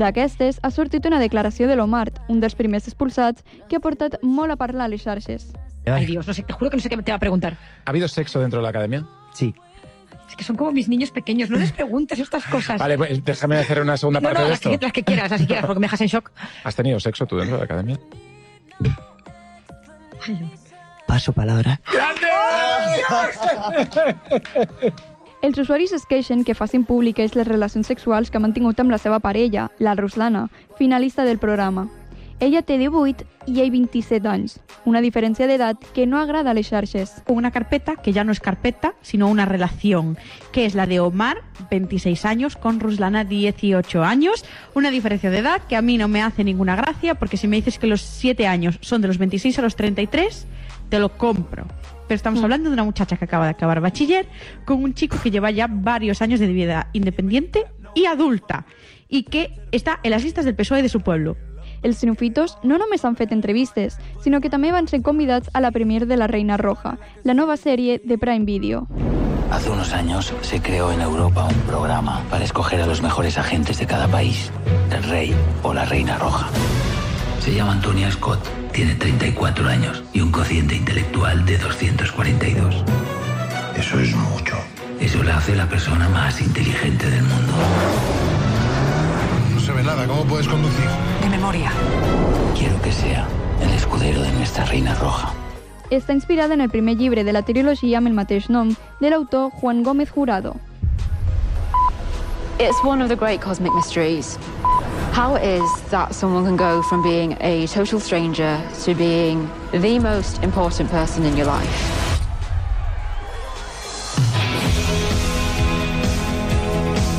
[0.01, 4.49] D'aquestes ha sortit una declaració de l'Omart, un dels primers expulsats, que ha portat molt
[4.49, 5.51] a parlar a les xarxes.
[5.85, 7.59] Ay, Dios, no sé, te juro que no sé qué te va a preguntar.
[7.85, 9.05] ¿Ha habido sexo dentro de la academia?
[9.35, 9.53] Sí.
[10.27, 12.79] Es que son como mis niños pequeños, no les preguntes estas cosas.
[12.79, 14.71] Vale, pues déjame hacer una segunda no, parte no, de las esto.
[14.71, 16.31] que, las que quieras, las que quieras, porque me dejas en shock.
[16.63, 17.99] ¿Has tenido sexo tú dentro de la academia?
[21.05, 21.79] Paso palabra.
[25.43, 28.97] Els usuaris es queixen que facin públiques les relacions sexuals que ha mantingut amb la
[28.97, 30.45] seva parella, la Ruslana,
[30.77, 31.89] finalista del programa.
[32.39, 34.53] Ella té 18 i ell 27 anys,
[34.87, 37.11] una diferència d'edat que no agrada a les xarxes.
[37.27, 40.17] Una carpeta que ya no es carpeta, sino una relación,
[40.53, 44.45] que es la de Omar, 26 años, con Ruslana, 18 años.
[44.75, 47.57] Una diferencia de edad que a mí no me hace ninguna gracia, porque si me
[47.57, 50.47] dices que los 7 años son de los 26 a los 33,
[50.87, 51.65] te lo compro.
[52.07, 54.27] Pero estamos hablando de una muchacha que acaba de acabar bachiller
[54.65, 58.65] con un chico que lleva ya varios años de vida independiente y adulta
[59.07, 61.37] y que está en las listas del PSOE de su pueblo.
[61.83, 65.71] Els triomfitos no només han fet entrevistes, sinó que també van ser convidats a la
[65.75, 68.87] premier de La Reina Roja, la nova sèrie de Prime Video.
[69.51, 73.77] Hace unos años se creó en Europa un programa para escoger a los mejores agentes
[73.77, 74.49] de cada país,
[74.91, 76.47] el rey o la reina roja.
[77.39, 78.39] Se llama Antonia Scott,
[78.73, 82.83] tiene 34 años y un cociente intelectual de 242.
[83.77, 84.55] Eso es mucho.
[84.99, 87.53] Eso la hace la persona más inteligente del mundo.
[89.53, 90.85] No se ve nada, ¿cómo puedes conducir?
[91.21, 91.71] De memoria.
[92.57, 93.27] Quiero que sea
[93.61, 95.31] el escudero de nuestra reina roja.
[95.91, 99.51] Està inspirada en el primer llibre de la trilogia amb el mateix nom de l'autor
[99.51, 100.55] Juan Gómez Jurado.
[102.59, 104.37] It's one of the great cosmic mysteries.
[105.13, 109.99] how it is that someone can go from being a total stranger to being the
[109.99, 111.67] most important person in your life.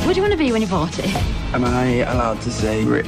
[0.05, 1.03] What do you want to be when you're 40?
[1.53, 3.07] Am I allowed to say rich?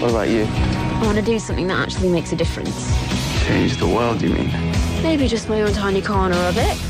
[0.00, 0.44] What about you?
[0.46, 2.92] I want to do something that actually makes a difference.
[3.46, 4.50] Change the world, you mean?
[5.02, 6.87] Maybe just my own tiny corner of it.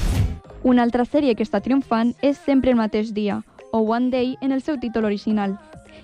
[0.68, 3.38] Una altra sèrie que està triomfant és Sempre el mateix dia,
[3.72, 5.54] o One Day en el seu títol original.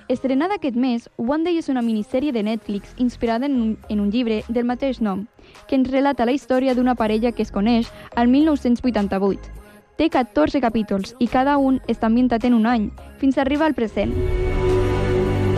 [0.09, 4.09] Estrenada aquest mes, One Day és una minissèrie de Netflix inspirada en un, en un
[4.11, 5.27] llibre del mateix nom,
[5.69, 9.53] que ens relata la història d'una parella que es coneix al 1988.
[10.01, 12.89] Té 14 capítols i cada un està ambientat en un any,
[13.21, 14.17] fins a arribar al present.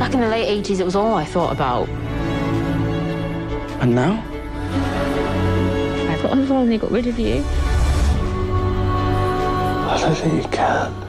[0.00, 1.86] Back in the late 80s, it was all I thought about.
[3.78, 4.18] And now?
[6.10, 7.44] I thought I finally got rid of you.
[9.88, 11.06] I don't.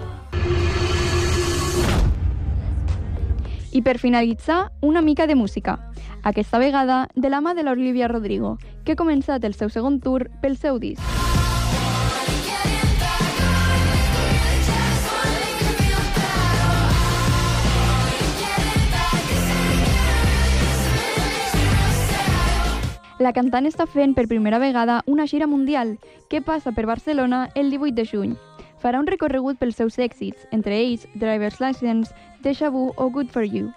[3.73, 5.79] I per finalitzar, una mica de música.
[6.21, 10.27] Aquesta vegada de la mà de l'Olivia Rodrigo, que ha començat el seu segon tour
[10.41, 11.01] pel seu disc.
[23.17, 25.97] La cantant està fent per primera vegada una gira mundial
[26.29, 28.37] que passa per Barcelona el 18 de juny.
[28.81, 32.13] Farà un recorregut pels seus èxits, entre ells Driver's License,
[32.43, 33.71] Deja Vu o Good For You.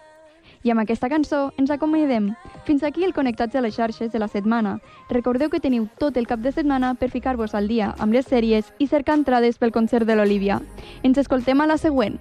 [0.63, 2.35] I amb aquesta cançó ens acomiadem.
[2.67, 4.77] Fins aquí el Connectats a les xarxes de la setmana.
[5.09, 8.75] Recordeu que teniu tot el cap de setmana per ficar-vos al dia amb les sèries
[8.79, 10.61] i cercar entrades pel concert de l'Olivia.
[11.03, 12.21] Ens escoltem a la següent.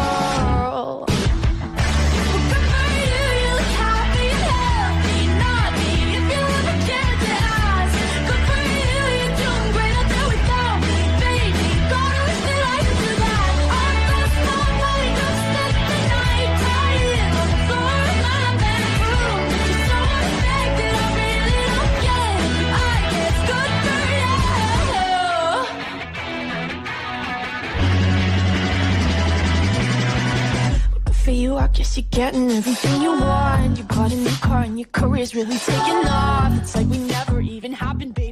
[31.73, 33.77] Guess you're getting everything you want.
[33.77, 36.51] You bought a new car and your career's really taking off.
[36.61, 38.30] It's like we never even happened, baby.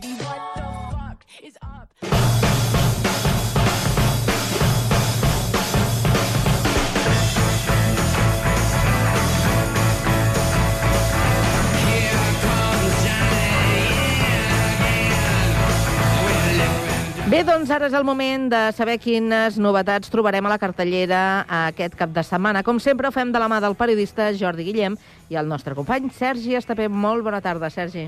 [17.30, 21.20] Bé, doncs ara és el moment de saber quines novetats trobarem a la cartellera
[21.68, 22.64] aquest cap de setmana.
[22.66, 24.96] Com sempre, ho fem de la mà del periodista Jordi Guillem
[25.30, 26.88] i el nostre company Sergi Estapé.
[26.90, 28.08] Molt bona tarda, Sergi.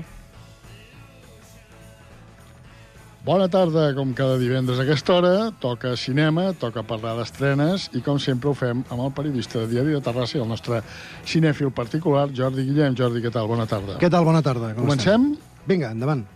[3.22, 5.32] Bona tarda, com cada divendres a aquesta hora,
[5.62, 9.94] toca cinema, toca parlar d'estrenes i com sempre ho fem amb el periodista de Diari
[9.94, 10.82] de Terrassa i el nostre
[11.22, 12.98] cinèfil particular, Jordi Guillem.
[12.98, 13.46] Jordi, què tal?
[13.46, 14.02] Bona tarda.
[14.02, 14.26] Què tal?
[14.26, 14.74] Bona tarda.
[14.74, 15.30] Com Comencem?
[15.30, 15.66] estem?
[15.70, 16.26] Vinga, endavant.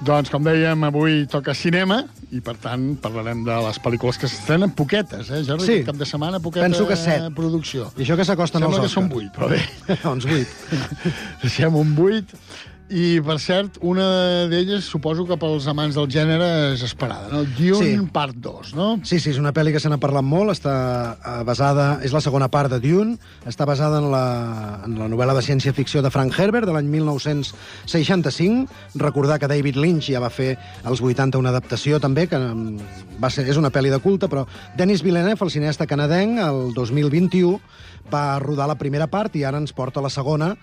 [0.00, 2.00] Doncs, com dèiem, avui toca cinema
[2.32, 5.66] i, per tant, parlarem de les pel·lícules que s'estrenen poquetes, eh, Jordi?
[5.66, 5.74] Sí.
[5.76, 7.26] Aquest cap de setmana, poqueta Penso que set.
[7.36, 7.90] producció.
[7.98, 9.60] I això que s'acosten als Sembla que són vuit, però bé.
[10.14, 10.48] Uns vuit.
[11.44, 12.32] Deixem un buit.
[12.90, 14.04] I, per cert, una
[14.50, 17.44] d'elles, suposo que pels amants del gènere és esperada, no?
[17.46, 17.92] Dune Sí.
[18.10, 18.88] part 2, no?
[19.06, 20.74] Sí, sí, és una pel·li que se n'ha parlat molt, està
[21.14, 22.00] eh, basada...
[22.02, 23.14] És la segona part de Dune,
[23.46, 24.24] està basada en la,
[24.88, 28.66] en la novel·la de ciència-ficció de Frank Herbert de l'any 1965.
[28.98, 33.30] Recordar que David Lynch ja va fer als 80 una adaptació també, que mm, va
[33.30, 37.60] ser, és una pel·li de culte, però Denis Villeneuve, el cineasta canadenc, el 2021,
[38.10, 40.54] va rodar la primera part i ara ens porta la segona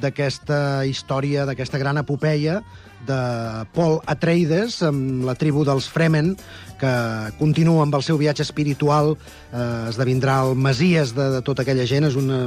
[0.00, 2.60] d'aquesta història, d'aquesta gran epopeia
[3.06, 3.18] de
[3.74, 6.34] Paul Atreides amb la tribu dels Fremen,
[6.80, 6.92] que
[7.38, 9.14] continua amb el seu viatge espiritual,
[9.52, 12.42] eh, esdevindrà el mesies de, de tota aquella gent, és una,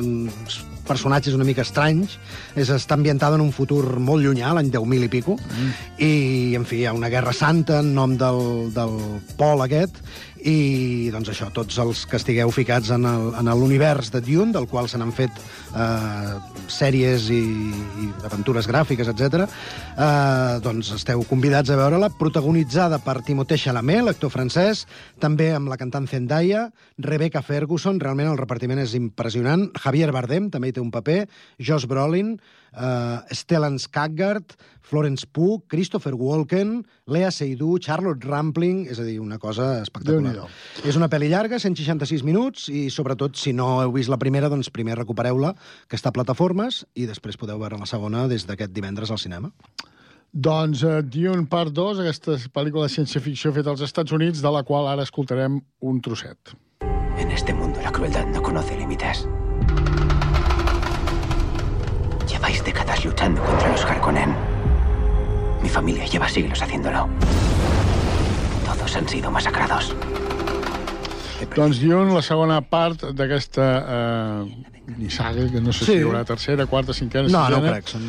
[0.90, 2.18] personatges una mica estranys.
[2.56, 5.72] És, està ambientada en un futur molt llunyà, l'any 10.000 i pico, mm.
[6.06, 6.12] i,
[6.60, 8.98] en fi, hi ha una guerra santa en nom del, del
[9.40, 10.02] Pol aquest,
[10.48, 13.06] i doncs això, tots els que estigueu ficats en
[13.60, 16.36] l'univers de Dune, del qual se n'han fet eh,
[16.72, 17.42] sèries i,
[18.04, 19.44] i aventures gràfiques, etc.
[19.46, 24.86] Eh, doncs esteu convidats a veure-la, protagonitzada per Timothée Chalamet, l'actor francès,
[25.20, 26.70] també amb la cantant Zendaya,
[27.04, 31.24] Rebecca Ferguson, realment el repartiment és impressionant, Javier Bardem també hi té un paper,
[31.60, 32.38] Josh Brolin,
[32.74, 34.56] eh, Stellan Skarsgård,
[34.90, 40.48] Florence Pugh, Christopher Walken, Lea Seydoux, Charlotte Rampling, és a dir, una cosa espectacular.
[40.82, 44.72] És una pel·li llarga, 166 minuts, i sobretot, si no heu vist la primera, doncs
[44.74, 45.54] primer recupereu-la,
[45.88, 49.54] que està a plataformes, i després podeu veure la segona des d'aquest divendres al cinema.
[50.34, 54.64] Doncs uh, Dune Part 2, aquesta pel·lícula de ciència-ficció feta als Estats Units, de la
[54.66, 56.56] qual ara escoltarem un trosset.
[57.18, 59.28] En este mundo la crueldad no conoce límites.
[62.30, 64.34] Lleváis décadas luchando contra los Harkonnen.
[65.62, 67.10] Mi familia lleva siglos haciéndolo.
[68.66, 69.96] Todos han sido masacrados.
[71.56, 75.92] Doncs Dune, la segona part d'aquesta eh, nissaga, que no sé Sí.
[75.94, 77.72] si hi haurà tercera, quarta, cinquena, No, no sisena.
[77.74, 78.02] crec, són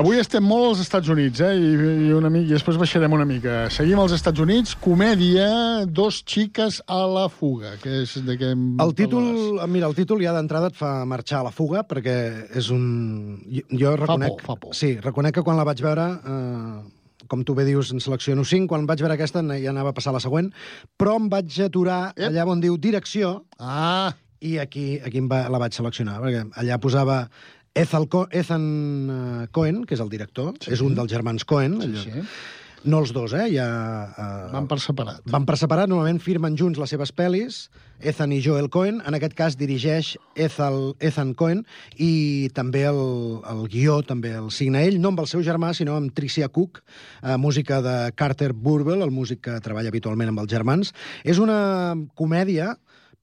[0.00, 1.52] Avui estem molt als Estats Units, eh?
[1.60, 1.72] I,
[2.08, 3.68] i, una mica, i després baixarem una mica.
[3.70, 8.52] Seguim als Estats Units, comèdia, dos xiques a la fuga, que és de què...
[8.56, 12.16] em El títol, mira, el títol ja d'entrada et fa marxar a la fuga, perquè
[12.56, 13.40] és un...
[13.50, 14.38] Jo, jo reconec...
[14.40, 14.74] por, fa por.
[14.74, 18.68] Sí, reconec que quan la vaig veure, eh, com tu bé dius, en selecciono 5,
[18.70, 20.52] quan vaig veure aquesta ja anava a passar a la següent,
[20.98, 22.28] però em vaig aturar Ep.
[22.30, 24.12] allà on diu direcció, ah.
[24.40, 27.28] i aquí, aquí em va, la vaig seleccionar, perquè allà posava
[27.74, 28.04] Ethan
[29.10, 30.70] eh, Cohen, que és el director, sí.
[30.76, 32.04] és un dels germans Cohen, Sí, allò.
[32.04, 32.28] sí.
[32.84, 33.46] No els dos, eh?
[33.54, 33.66] Ja,
[34.12, 35.22] eh, Van per separat.
[35.30, 37.68] van per separat, normalment firmen junts les seves pel·lis,
[38.00, 41.64] Ethan i Joel Cohen, en aquest cas dirigeix Ethel, Ethan Cohen,
[41.96, 43.00] i també el,
[43.48, 46.82] el guió també el signa ell, no amb el seu germà, sinó amb Tricia Cook,
[47.22, 50.92] eh, música de Carter Burwell, el músic que treballa habitualment amb els germans.
[51.24, 52.74] És una comèdia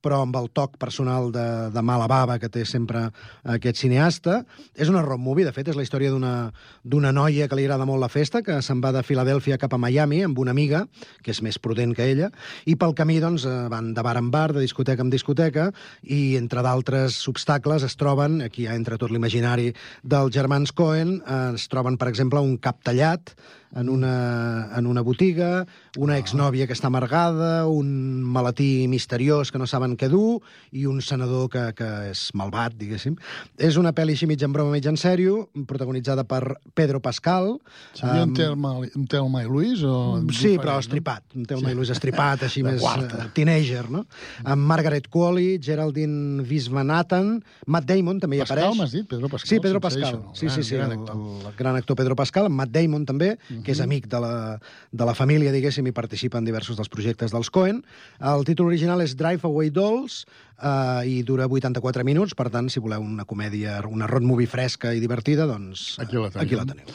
[0.02, 3.08] però amb el toc personal de, de mala bava que té sempre
[3.56, 4.42] aquest cineasta.
[4.76, 8.02] És una road movie, de fet, és la història d'una noia que li agrada molt
[8.02, 10.84] la festa, que se'n va de Filadèlfia cap a Miami amb una amiga,
[11.24, 12.32] que és més prudent que ella,
[12.66, 15.70] i pel camí doncs, eh, van de bar en bar, de discoteca en discoteca,
[16.04, 19.72] i entre d'altres obstacles es troben, aquí ja entra tot l'imaginari
[20.04, 23.36] dels germans Cohen, eh, es troben, per exemple, un cap tallat,
[23.76, 25.66] en una, en una botiga,
[25.98, 30.42] una exnòvia que està amargada, un malatí misteriós que no saben què dur
[30.72, 33.16] i un senador que, que és malvat, diguéssim.
[33.58, 37.58] És una pel·li així mig en broma, mig en sèrio, protagonitzada per Pedro Pascal.
[37.94, 38.74] Seria Em, un Telma,
[39.10, 39.84] Telma i Luis?
[39.84, 41.24] O Sí, però estripat.
[41.36, 41.76] Un Telma Sí.
[41.76, 43.26] i Luis estripat, així més quarta.
[43.28, 44.06] uh, teenager, no?
[44.44, 48.78] Amb Margaret Qualley, Geraldine Visvanathan, Matt Damon també hi Pascal, apareix.
[48.80, 49.08] m'has dit?
[49.08, 50.20] Pedro Pascal, Sí, Pedro Pascal.
[50.34, 53.74] Sí, sí, sí, gran el, el, gran actor Pedro Pascal, amb Matt Damon també, que
[53.76, 54.34] és amic de la,
[54.92, 57.84] de la família, diguéssim, i participa en diversos dels projectes dels Cohen.
[58.20, 60.26] El títol original és Drive Away Dolls
[60.62, 64.94] eh, i dura 84 minuts, per tant, si voleu una comèdia, una road movie fresca
[64.94, 66.46] i divertida, doncs Aquí la teniu.
[66.46, 66.94] Aquí la teniu.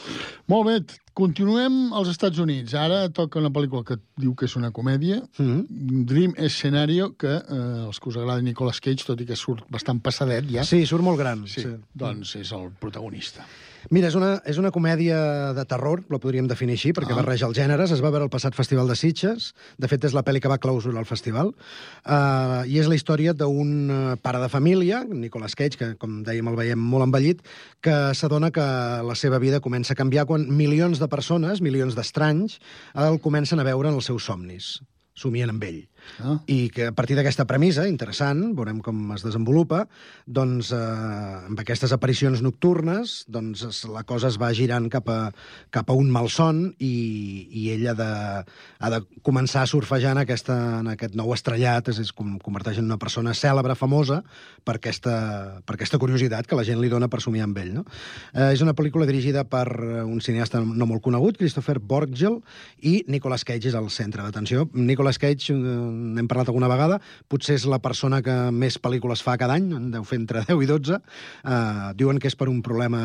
[0.51, 2.75] Molt bé, continuem als Estats Units.
[2.77, 6.05] Ara toca una pel·lícula que diu que és una comèdia, mm -hmm.
[6.07, 10.01] Dream Scenario, que eh, els que us agrada Nicolas Cage, tot i que surt bastant
[10.01, 10.63] passadet ja.
[10.63, 11.47] Sí, surt molt gran.
[11.47, 11.75] Sí, sí.
[11.93, 13.45] doncs és el protagonista.
[13.89, 15.17] Mira, és una, és una comèdia
[15.55, 17.21] de terror, la podríem definir així, perquè Ah.
[17.21, 17.91] barreja els gèneres.
[17.91, 19.53] Es va veure el passat Festival de Sitges.
[19.77, 21.53] De fet, és la pel·li que va clausurar el festival.
[22.05, 26.47] Uh, I és la història d'un eh, pare de família, Nicolas Cage, que, com dèiem,
[26.49, 27.41] el veiem molt envellit,
[27.81, 32.59] que s'adona que la seva vida comença a canviar quan milions de persones, milions d'estranys,
[32.93, 34.81] el comencen a veure en els seus somnis
[35.17, 35.79] somien amb ell.
[36.19, 36.37] Ah.
[36.47, 39.85] I que a partir d'aquesta premissa, interessant, veurem com es desenvolupa,
[40.25, 40.79] doncs, eh,
[41.47, 45.19] amb aquestes aparicions nocturnes, doncs es, la cosa es va girant cap a,
[45.73, 48.11] cap a un malson i, i ell ha de,
[48.79, 52.89] ha de començar a surfejar en, aquesta, en aquest nou estrellat, és com converteix en
[52.89, 54.21] una persona cèlebre, famosa,
[54.67, 55.15] per aquesta,
[55.65, 57.73] per aquesta curiositat que la gent li dona per somiar amb ell.
[57.79, 57.85] No?
[58.33, 62.41] Eh, és una pel·lícula dirigida per eh, un cineasta no molt conegut, Christopher Borgel,
[62.81, 64.67] i Nicolas Cage és el centre d'atenció.
[64.73, 66.99] Nicolas Cage, eh, n'hem parlat alguna vegada,
[67.31, 70.63] potser és la persona que més pel·lícules fa cada any, en deu fer entre 10
[70.63, 71.01] i 12.
[71.01, 73.01] Eh, diuen que és per un problema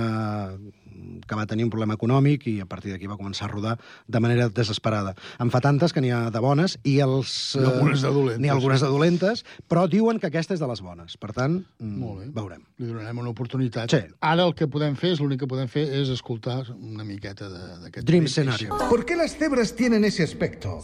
[1.26, 4.20] que va tenir un problema econòmic i a partir d'aquí va començar a rodar de
[4.20, 5.14] manera desesperada.
[5.40, 7.56] En fa tantes que n'hi ha de bones i els...
[7.56, 8.40] N'hi ha algunes de dolentes.
[8.40, 11.16] N'hi ha algunes de dolentes, però diuen que aquesta és de les bones.
[11.16, 12.30] Per tant, mm, Molt bé.
[12.34, 12.62] veurem.
[12.78, 13.90] Li donarem una oportunitat.
[13.90, 14.02] Sí.
[14.20, 17.78] Ara el que podem fer, és l'únic que podem fer, és escoltar una miqueta de-
[17.84, 18.06] d'aquest...
[18.06, 18.76] Dream Scenario.
[18.88, 20.80] ¿Por qué las cebras tienen ese aspecto?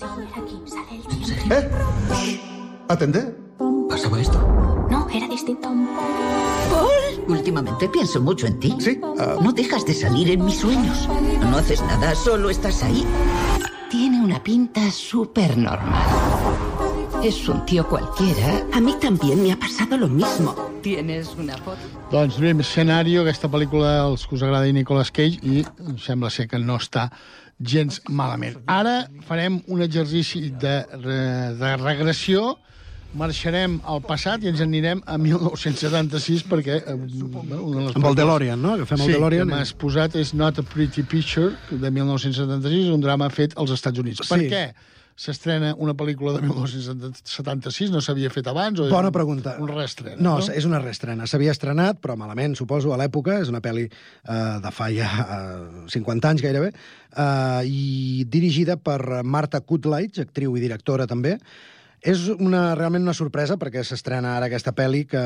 [1.51, 1.69] ¿Eh?
[2.89, 3.35] ¿Atendé?
[3.89, 4.39] ¿Pasaba esto?
[4.91, 5.69] No, era distinto.
[6.71, 7.08] ¡Paul!
[7.29, 8.75] Últimamente pienso mucho en ti.
[8.81, 8.99] Sí.
[9.43, 11.09] No dejas de salir en mis sueños.
[11.41, 13.05] No haces nada, solo estás ahí.
[13.91, 16.07] Tiene una pinta súper normal.
[17.23, 18.65] Es un tío cualquiera.
[18.73, 20.55] A mí también me ha pasado lo mismo.
[20.83, 21.79] ¿Tienes una foto?
[22.11, 25.65] Doncs Dream Scenario, aquesta pel·lícula els que us agrada Nicolas Cage i
[26.01, 27.09] sembla ser que no està
[27.59, 28.61] gens malament.
[28.71, 30.77] Ara farem un exercici de,
[31.59, 32.55] de regressió
[33.17, 38.61] marxarem al passat i ens anirem a 1976 perquè eh, bueno, una Amb el DeLorean,
[38.61, 38.75] no?
[38.77, 43.01] Agafem el sí, DeLorean que m'has posat és Not a Pretty Picture de 1976, un
[43.01, 44.21] drama fet als Estats Units.
[44.27, 44.29] Sí.
[44.35, 44.63] Per què
[45.19, 47.91] s'estrena una pel·lícula de 1976?
[47.91, 48.79] No s'havia fet abans?
[48.79, 49.57] O és Bona un- pregunta.
[49.59, 50.53] Un reestrena, No, no?
[50.55, 51.27] és una reestrena.
[51.27, 53.41] S'havia estrenat, però malament, suposo, a l'època.
[53.43, 56.71] És una pel·li eh, de fa ja eh, 50 anys gairebé,
[57.17, 61.39] eh, i dirigida per Marta Kutlaich, actriu i directora també.
[62.07, 65.23] És una, realment una sorpresa perquè s'estrena ara aquesta pel·li que,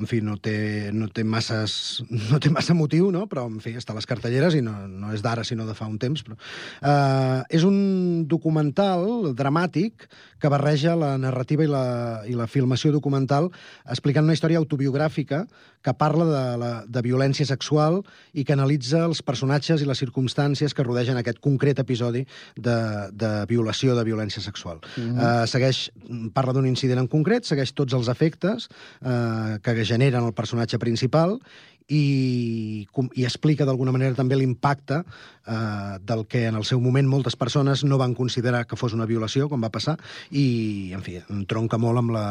[0.00, 3.26] en fi, no té, no té, masses, no té massa motiu, no?
[3.30, 5.86] però, en fi, està a les cartelleres i no, no és d'ara, sinó de fa
[5.86, 6.24] un temps.
[6.26, 6.38] Però,
[6.82, 10.08] uh, és un documental dramàtic
[10.40, 11.86] que barreja la narrativa i la,
[12.28, 13.50] i la filmació documental
[13.88, 15.44] explicant una història autobiogràfica
[15.86, 18.00] que parla de, la, de violència sexual
[18.34, 22.24] i que analitza els personatges i les circumstàncies que rodegen aquest concret episodi
[22.56, 22.78] de,
[23.12, 24.82] de violació, de violència sexual.
[24.96, 25.14] Mhm.
[25.20, 25.84] Eh, segueix,
[26.34, 31.38] parla d'un incident en concret, segueix tots els efectes eh, que generen el personatge principal
[31.88, 37.36] i, i explica d'alguna manera també l'impacte eh, del que en el seu moment moltes
[37.38, 39.96] persones no van considerar que fos una violació, com va passar,
[40.30, 42.26] i, en fi, entronca molt amb, la,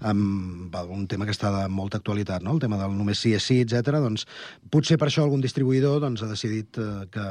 [0.00, 2.56] amb un tema que està de molta actualitat, no?
[2.56, 4.00] el tema del només sí és sí, etc.
[4.00, 4.24] Doncs,
[4.72, 7.26] potser per això algun distribuïdor doncs, ha decidit eh, que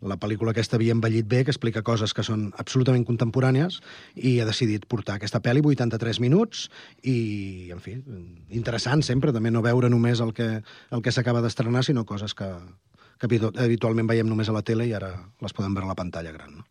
[0.00, 3.80] la pel·lícula aquesta havia envellit bé, que explica coses que són absolutament contemporànies,
[4.14, 6.68] i ha decidit portar aquesta pel·li, 83 minuts,
[7.02, 7.96] i, en fi,
[8.54, 12.48] interessant sempre, també no veure només el que, el que s'acaba d'estrenar, sinó coses que,
[13.18, 15.98] que habitu- habitualment veiem només a la tele i ara les podem veure a la
[15.98, 16.60] pantalla gran.
[16.60, 16.66] No?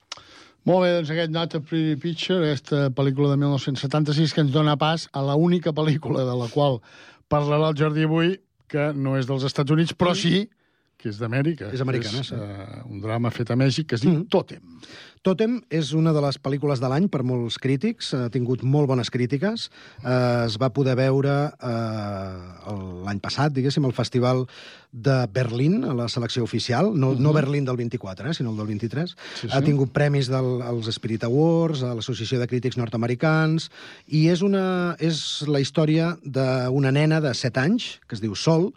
[0.68, 4.76] Molt bé, doncs aquest Not a Pretty Picture, aquesta pel·lícula de 1976 que ens dona
[4.76, 6.82] pas a la única pel·lícula de la qual
[7.32, 8.34] parlarà el Jordi avui,
[8.68, 10.50] que no és dels Estats Units, però sí
[10.98, 11.70] que és d'Amèrica.
[11.74, 12.36] És americana, és, sí.
[12.36, 14.64] uh, un drama fet a Mèxic que es diu Totem.
[15.26, 19.10] Totem és una de les pel·lícules de l'any per molts crítics, ha tingut molt bones
[19.12, 19.66] crítiques.
[20.00, 21.34] Eh, es va poder veure
[22.72, 24.46] el- l'any passat, diguéssim, al Festival
[24.94, 27.36] de Berlín, a la selecció oficial, no, no Mhm.
[27.36, 29.16] Berlín del 24, eh, sinó el del 23.
[29.36, 29.48] Sí, sí.
[29.52, 33.70] Ha tingut premis del, als Spirit Awards, a l'Associació de Crítics Nord-Americans,
[34.08, 38.74] i és, una, és la història d'una nena de 7 anys, que es diu Sol,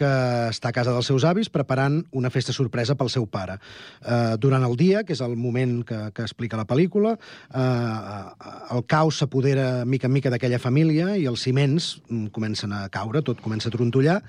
[0.00, 0.10] que
[0.48, 3.58] està a casa dels seus avis preparant una festa sorpresa pel seu pare.
[4.00, 8.86] Eh, durant el dia, que és el moment que, que explica la pel·lícula, eh, el
[8.88, 13.42] caos s'apodera mica en mica d'aquella família i els ciments mm, comencen a caure, tot
[13.44, 14.20] comença a trontollar,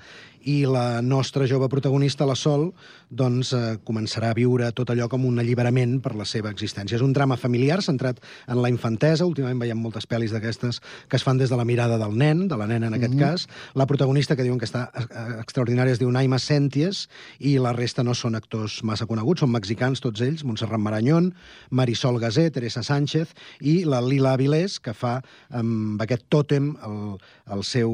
[0.44, 2.72] i la nostra jove protagonista, la Sol,
[3.12, 6.96] doncs eh, començarà a viure tot allò com un alliberament per la seva existència.
[6.96, 8.18] És un drama familiar centrat
[8.48, 9.26] en la infantesa.
[9.28, 12.56] Últimament veiem moltes pel·lis d'aquestes que es fan des de la mirada del nen, de
[12.56, 13.20] la nena en aquest Mhm.
[13.20, 13.46] cas.
[13.74, 18.02] La protagonista, que diuen que està eh, extraordinària, es diu Naima Senties, i la resta
[18.02, 21.34] no són actors massa coneguts, són mexicans tots ells, Montserrat Marañón,
[21.70, 27.18] Marisol Gasé, Teresa Sánchez, i la Lila Avilés, que fa amb aquest tòtem el,
[27.52, 27.90] el seu,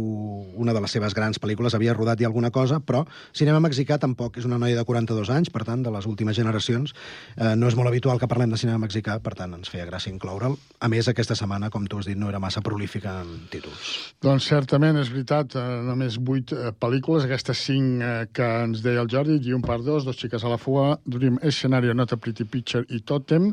[0.56, 3.02] una de les seves grans pel·lícules, havia rodat ja alguna cosa, però
[3.34, 6.94] cinema mexicà tampoc és una noia de 42 anys, per tant, de les últimes generacions.
[7.36, 10.12] Eh, no és molt habitual que parlem de cinema mexicà, per tant, ens feia gràcia
[10.12, 10.54] incloure'l.
[10.80, 14.14] A més, aquesta setmana, com tu has dit, no era massa prolífica en títols.
[14.22, 19.02] Doncs certament, és veritat, eh, només vuit eh, pel·lícules, aquestes cinc eh, que ens deia
[19.02, 22.46] el Jordi, Guion part 2, Dos xiques a la fuga, Dream Scenario, Not a Pretty
[22.46, 23.50] Picture i Totem,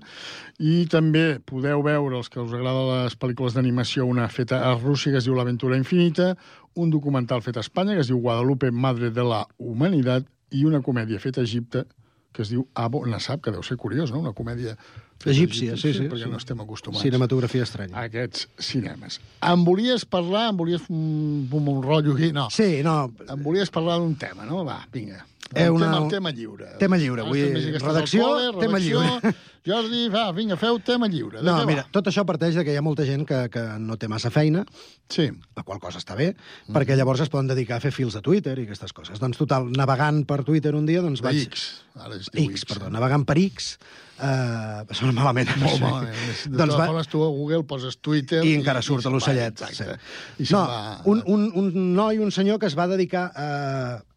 [0.62, 5.12] i també podeu veure, els que us agraden les pel·lícules d'animació, una feta a Rússia
[5.12, 6.36] que es diu L'aventura infinita,
[6.76, 10.82] un documental fet a Espanya que es diu Guadalupe, Madre de la Humanitat, i una
[10.86, 11.86] comèdia feta a Egipte
[12.36, 14.76] que es diu Abo Nassab, que deu ser curiós, no?, una comèdia
[15.24, 16.30] Egípcia, sí, sí, perquè sí.
[16.30, 17.96] no estem acostumats Cinematografia estranya.
[17.96, 19.22] a aquests cinemes.
[19.48, 22.34] Em volies parlar, em volies un, un, un rotllo aquí?
[22.36, 22.50] No.
[22.52, 22.98] Sí, no.
[23.24, 24.66] Em volies parlar d'un tema, no?
[24.68, 25.24] Va, vinga.
[25.54, 26.66] Eh, El, una- tema, el tema lliure.
[26.80, 28.30] Tema lliure, Ara vull dir, estàs al redacció,
[28.60, 29.02] tema redacció.
[29.04, 29.36] lliure.
[29.66, 31.40] Jordi, va, vinga, feu tema lliure.
[31.40, 31.90] De No, mira, va?
[31.94, 34.64] tot això parteix de que hi ha molta gent que, que no té massa feina,
[35.10, 35.30] sí.
[35.58, 36.36] la qual cosa està bé,
[36.74, 39.18] perquè llavors es poden dedicar a fer fils de Twitter i aquestes coses.
[39.22, 41.48] Doncs, total, navegant per Twitter un dia, doncs De vaig...
[41.50, 41.66] X,
[41.98, 42.66] ara es diu X, X.
[42.74, 43.78] perdó, navegant per X,
[44.20, 45.50] eh, sona malament.
[45.62, 46.16] Molt malament.
[46.46, 48.44] De doncs va, formes, tu a Google poses Twitter...
[48.46, 49.66] i encara surt l'ocellet.
[49.74, 49.84] Sí.
[50.46, 53.50] I No, va- un, un, un noi, un senyor que es va dedicar a,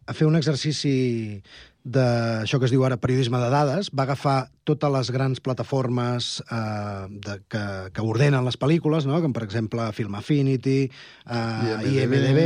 [0.09, 1.41] a fer un exercici
[1.89, 7.05] d'això que es diu ara periodisme de dades, va agafar totes les grans plataformes eh,
[7.09, 7.63] de, que,
[7.95, 9.21] que ordenen les pel·lícules, no?
[9.23, 11.39] com per exemple Film Affinity, eh,
[11.87, 12.17] IMDb.
[12.19, 12.41] IMDB,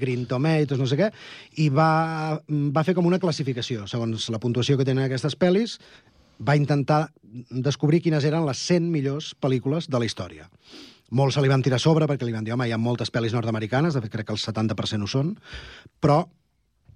[0.00, 1.10] Green Tomatoes, no sé què,
[1.60, 5.78] i va, va fer com una classificació, segons la puntuació que tenen aquestes pel·lis,
[6.38, 7.08] va intentar
[7.50, 10.48] descobrir quines eren les 100 millors pel·lícules de la història.
[11.18, 13.34] Molts se li van tirar sobre perquè li van dir, home, hi ha moltes pel·lis
[13.36, 15.36] nord-americanes, de fet crec que el 70% ho són,
[16.04, 16.22] però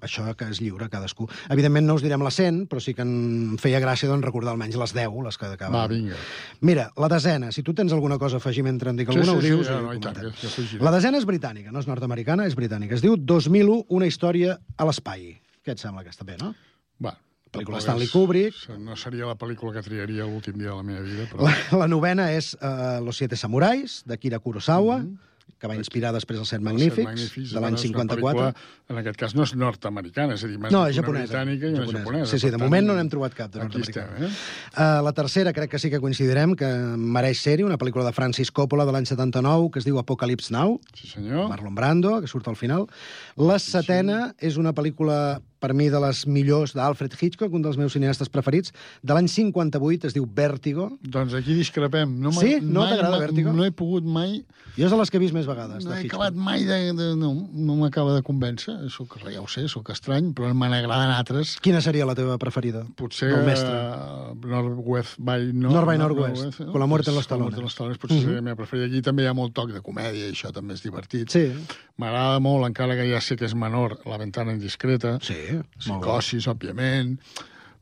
[0.03, 1.29] això que és lliure, cadascú.
[1.49, 4.77] Evidentment no us direm les 100, però sí que em feia gràcia doncs, recordar almenys
[4.81, 5.77] les 10, les que acaben.
[5.79, 6.17] Va, vinga.
[6.61, 9.33] Mira, la desena, si tu tens alguna cosa a afegir mentre em dic Sí, alguna,
[9.33, 9.67] sí, ho sí, dius.
[9.69, 12.95] ja, i no, tant, ja- ja la desena és britànica, no és nord-americana, és britànica.
[12.95, 15.41] Es diu 2001, una història a l'espai.
[15.65, 16.55] Què et sembla aquesta bé, no?
[17.03, 17.17] Va,
[17.53, 18.55] Pel·lícula tampoc Stanley Kubrick.
[18.81, 21.45] No seria la pel·lícula que triaria l'últim dia de la meva vida, però...
[21.45, 25.19] La, la novena és uh, Los siete samurais, d'Akira Kurosawa, Mhm.
[25.61, 28.23] Que va inspirar després els set magnífics, Set Magnífics, de l'any bueno, és una 54.
[28.23, 28.55] pel·lícula,
[28.93, 31.27] En aquest cas no és nord-americana, és a dir, més No, una és japonesa.
[31.33, 31.99] britànica i una Japonesa.
[32.05, 32.31] japonesa.
[32.33, 34.19] Sí, sí, de tant, moment no n'hem trobat cap de nord-americana.
[34.27, 34.31] eh?
[34.77, 38.51] Uh, la tercera crec que sí que coincidirem, que mereix ser-hi, una pel·lícula de Francis
[38.51, 40.81] Coppola de l'any 79, que es diu Apocalypse Now.
[40.95, 41.49] Sí, senyor.
[41.49, 42.89] Marlon Brando, que surt al final.
[43.37, 47.95] La setena és una pel·lícula, per mi, de les millors d'Alfred Hitchcock, un dels meus
[47.95, 50.91] cineastes preferits, de l'any 58, es diu Vértigo.
[51.07, 52.19] Doncs aquí discrepem.
[52.21, 52.57] No Sí?
[52.61, 53.53] No t'agrada Vértigo?
[53.55, 54.43] No he pogut mai...
[54.73, 56.23] Jo és de les que he vist més vegades, No de he Hitchcock.
[56.23, 56.77] acabat mai de...
[56.97, 58.73] de no no m'acaba de convèncer.
[58.91, 61.59] Soc, ja ho sé, sóc estrany, però me n'agraden altres.
[61.61, 62.81] Quina seria la teva preferida?
[62.97, 63.69] Potser El mestre.
[63.69, 67.39] uh, Northwest by no, North by no- Northwest, no, con la muerte en los Con
[67.39, 67.63] la muerte en talones.
[67.63, 68.23] los talones potser Mhm.
[68.25, 68.87] seria la meva preferida.
[68.89, 71.29] Aquí també hi ha molt toc de comèdia, i això també és divertit.
[71.29, 71.53] Sí.
[71.99, 75.19] M'agrada molt, encara que ja sé que és menor, La ventana indiscreta.
[75.21, 75.37] Sí,
[75.79, 77.17] Psicosis, òbviament.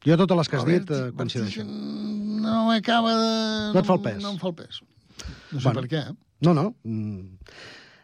[0.07, 1.69] Jo totes les que has dit eh, coincideixen.
[2.41, 3.33] No m'acaba de...
[3.75, 4.23] No et fa el pes.
[4.25, 4.81] No em fa el pes.
[5.53, 5.81] No sé Bueno.
[5.83, 6.03] per què.
[6.09, 6.17] eh?
[6.47, 6.71] No, no.
[6.85, 7.37] Mm.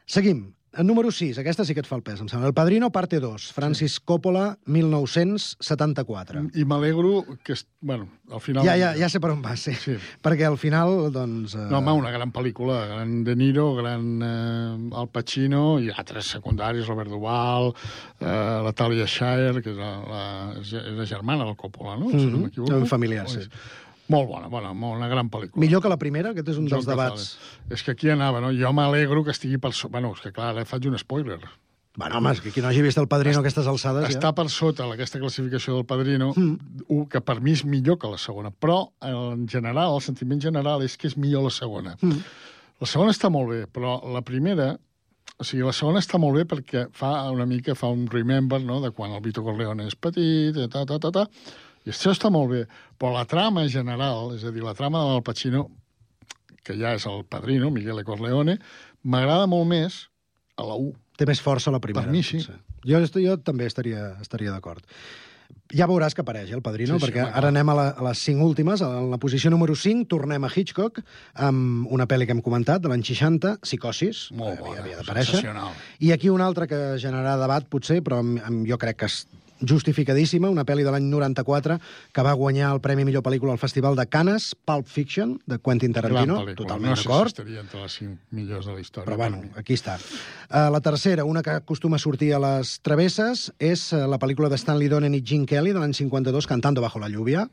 [0.07, 0.43] Seguim.
[0.77, 2.49] El número 6, aquesta sí que et fa el pes, em sembla.
[2.51, 6.43] El Padrino, parte 2, Francis Coppola, 1974.
[6.55, 7.55] I m'alegro que...
[7.81, 8.65] Bueno, al final...
[8.67, 9.73] Ja, ja, ja sé per on va, sí.
[9.79, 9.95] sí.
[10.25, 11.55] Perquè al final, doncs...
[11.57, 11.67] Eh...
[11.71, 16.87] No, home, una gran pel·lícula, gran De Niro, gran eh, Al Pacino i altres secundaris,
[16.91, 17.73] Robert Duvall,
[18.21, 18.27] eh,
[18.67, 20.23] la Talia Shire, que és la, la,
[20.61, 22.11] és la germana del Coppola, no?
[22.13, 22.43] Si no Mhm.
[22.49, 22.85] m'equivoco.
[22.87, 23.47] Familiar, sí.
[24.13, 25.61] Molt bona, bona, molt, una gran pel·lícula.
[25.63, 26.31] Millor que la primera?
[26.35, 27.29] Aquest és un John dels debats.
[27.75, 28.53] És que aquí anava, no?
[28.55, 29.97] Jo m'alegro que estigui per sota...
[29.97, 31.41] Bueno, és que clar, ara faig un spoiler.
[31.97, 34.35] Bueno, home, és que qui no hagi vist el Padrino a aquestes alçades Està ja...
[34.37, 37.07] per sota aquesta classificació del Padrino, mm.
[37.13, 40.99] que per mi és millor que la segona, però en general, el sentiment general és
[41.01, 41.97] que és millor la segona.
[42.03, 42.21] Mm.
[42.85, 44.75] La segona està molt bé, però la primera...
[45.37, 48.79] O sigui, la segona està molt bé perquè fa una mica, fa un remember, no?,
[48.81, 51.25] de quan el Vito Corleone és petit, i ta, ta, ta, ta,
[51.87, 52.63] i això està molt bé.
[52.99, 55.69] Però la trama general, és a dir, la trama del Pacino,
[56.67, 58.59] que ja és el padrino, Miguel Corleone,
[59.07, 60.01] m'agrada molt més
[60.59, 60.97] a la 1.
[61.17, 62.09] Té més força la primera.
[62.09, 62.43] Per mi sí.
[62.87, 64.83] Jo, jo també estaria, estaria d'acord.
[65.75, 68.05] Ja veuràs que apareix, eh, el Padrino, Sí, sí, perquè ara anem a, la, a
[68.09, 68.83] les cinc últimes.
[68.83, 71.01] En la posició número 5 tornem a Hitchcock,
[71.35, 74.27] amb una pel·li que hem comentat, de l'any 60, Psicosis.
[74.35, 75.75] Molt havia, bona, havia sensacional.
[76.03, 79.11] I aquí una altra que generarà debat, potser, però amb, amb, jo crec que
[79.61, 81.79] justificadíssima, una pel·li de l'any 94
[82.13, 85.95] que va guanyar el Premi Millor Pel·lícula al Festival de Cannes, Pulp Fiction, de Quentin
[85.97, 86.39] Tarantino.
[86.57, 87.33] Totalment no sé si d'acord.
[87.35, 89.07] estaria entre les 5 millors de la història.
[89.07, 89.99] Però per bueno, aquí està.
[90.51, 94.51] Uh, la tercera, una que acostuma a sortir a les travesses, és uh, la pel·lícula
[94.53, 97.49] de Stanley Donen i Gene Kelly de l'any 52, Cantando bajo la lluvia.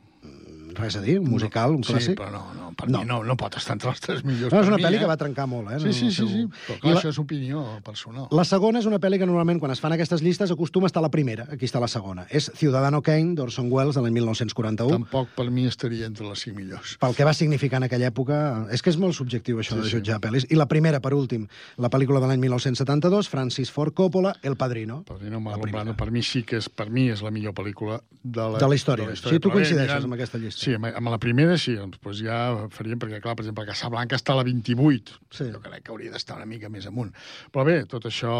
[0.75, 2.17] Res a dir, un musical, un Sí, clàssic.
[2.17, 2.99] però no, no, per no.
[2.99, 4.51] mi no, no pot estar entre les tres millors.
[4.53, 4.99] No, és una pel·li eh?
[4.99, 5.79] que va trencar molt, eh?
[5.79, 6.43] Sí, el sí, sí, sí.
[6.67, 8.27] Però I clar, la- això és opinió personal.
[8.31, 11.01] La segona és una pel·li que normalment, quan es fan aquestes llistes, acostuma a estar
[11.03, 11.47] la primera.
[11.51, 12.25] Aquí està la segona.
[12.29, 14.89] És Ciudadano Kane, d'Orson Welles, de l'any 1941.
[14.97, 16.97] Tampoc per mi estaria entre les 5 millors.
[16.99, 18.67] pel que va significar en aquella època...
[18.71, 19.95] És que és molt subjectiu, això Sí, de sí.
[19.97, 20.45] jutjar pel·lis.
[20.49, 21.47] I la primera, per últim,
[21.77, 25.03] la pel·lícula de l'any 1972, Francis Ford Coppola, El Padrino.
[25.03, 28.49] Padrino Marlon Brando, per mi sí que és, per mi és la millor pel·lícula de
[28.53, 29.09] la, De la història.
[29.15, 30.62] Sí, tu Però bé, coincideixes amb aquesta llista.
[30.63, 32.37] Sí, amb, amb la primera sí, doncs, doncs ja
[32.73, 35.19] faríem, perquè clar, per exemple, Casablanca està a la 28.
[35.33, 35.49] Sí.
[35.51, 37.11] Jo crec que hauria d'estar una mica més amunt.
[37.51, 38.33] Però bé, tot això,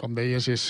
[0.00, 0.66] com deies, és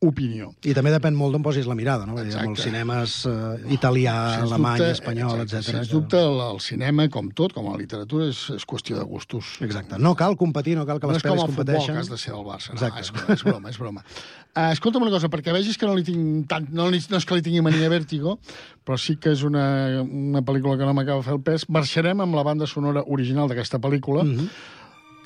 [0.00, 0.46] opinió.
[0.64, 2.14] I també depèn molt d'on posis la mirada, no?
[2.22, 2.46] Exacte.
[2.48, 5.76] molts cinemes eh, italià, Sens alemany, dubte, espanyol, exacte, etc.
[5.76, 9.58] Sens dubte, el, el cinema, com tot, com la literatura, és, és qüestió de gustos.
[9.60, 9.98] Exacte.
[10.00, 11.94] No cal competir, no cal que no les és com pel·lis el futbol, competeixen.
[11.98, 12.72] que has de ser del Barça.
[12.72, 14.04] No, és, és broma, és broma.
[14.56, 16.66] Uh, escolta'm una cosa, perquè vegis que no li tinc tant...
[16.72, 18.38] No, li, no és que li tingui mania a vèrtigo,
[18.88, 21.68] però sí que és una, una pel·lícula que no m'acaba de fer el pes.
[21.68, 24.48] Marxarem amb la banda sonora original d'aquesta pel·lícula, Mhm.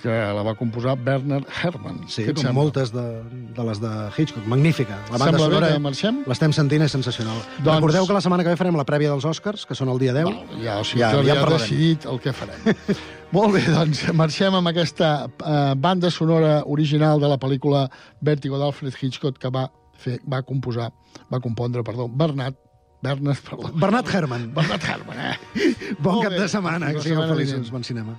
[0.05, 2.03] Que la va composar Bernard Herrmann.
[2.13, 2.53] Sí, com sembla?
[2.59, 3.05] moltes de,
[3.57, 4.45] de les de Hitchcock.
[4.51, 4.99] Magnífica.
[5.09, 6.19] La banda Sembla bé sonora, que marxem?
[6.29, 7.39] l'estem sentint, és sensacional.
[7.57, 10.03] Doncs- Recordeu que la setmana que ve farem la prèvia dels Oscars, que són el
[10.03, 10.29] dia 10.
[10.29, 12.75] Val, ja, o sigui, ja, ja, ja decidit el que farem.
[13.35, 17.87] Molt bé, doncs marxem amb aquesta uh, banda sonora original de la pel·lícula
[18.21, 19.65] Vértigo d'Alfred Hitchcock que va
[19.99, 20.91] fer, va composar,
[21.33, 22.61] va compondre, perdó, Bernat
[23.05, 23.69] Bernat, perdó.
[23.77, 24.47] Bernat Herrmann.
[24.57, 25.67] Bernat Herrmann, eh?
[25.99, 26.39] Bon cap bé.
[26.41, 27.69] de setmana, que sigueu feliços.
[27.73, 28.17] Bon cinema.